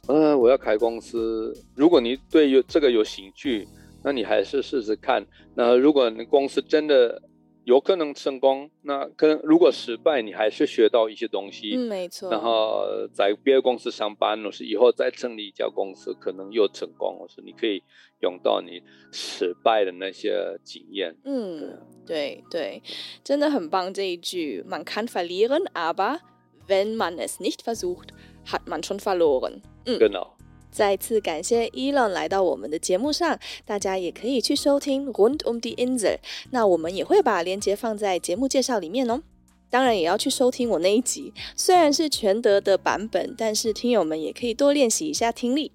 [0.07, 1.53] 呃，我要开公司。
[1.75, 3.67] 如果你对有这个有兴趣，
[4.03, 5.25] 那你还是试试看。
[5.53, 7.21] 那如果你公司真的
[7.63, 11.75] 有可能成功，那可能如果失败，你还是学到一些东西。
[11.75, 12.31] 嗯，没错。
[12.31, 17.83] 然后在别的公司上班，或是以后再成立一家公司，可能又成功，或是你可以
[18.21, 18.81] 用到你
[19.11, 21.15] 失败的那些经验。
[21.23, 22.81] 嗯，对对，
[23.23, 24.63] 真的很棒这一句。
[24.67, 26.19] Man kann verlieren, aber
[26.67, 28.09] wenn man es nicht versucht,
[28.47, 29.61] hat man schon verloren。
[29.85, 30.27] 嗯，对的。
[30.71, 36.17] 再次感谢 Elon 来到我们的节目上，大家也可以去收听 Rund um die Insel。
[36.51, 39.21] 那我们也会把链接放在节目介绍里面哦。
[39.69, 45.71] 当然也要去收听我那一集，虽然是全德的版本，但是听友们也可以多练习一下听力。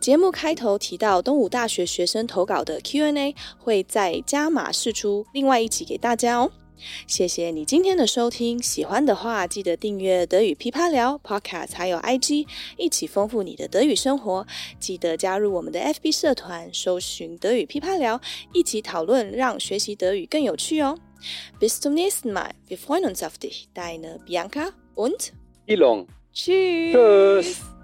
[0.00, 6.50] 节目开头提到东吴大学学生投稿的 Q&A，会再加码释出另外一集给大家哦。
[7.06, 12.46] 谢谢你今天的收听，喜欢的话记得订阅德语噼啪聊 Podcast，还有 IG，
[12.76, 14.46] 一起丰富你的德语生活。
[14.78, 18.20] 记得加入我们的 FB 社团，搜寻德语噼啪聊，
[18.52, 20.98] 一起讨论，让学习德语更有趣哦。
[21.58, 25.32] Bis zum nächsten Mal, wir freuen uns auf dich, deine Bianca und.
[26.32, 26.92] Tschüss.
[26.92, 27.75] Tschüss.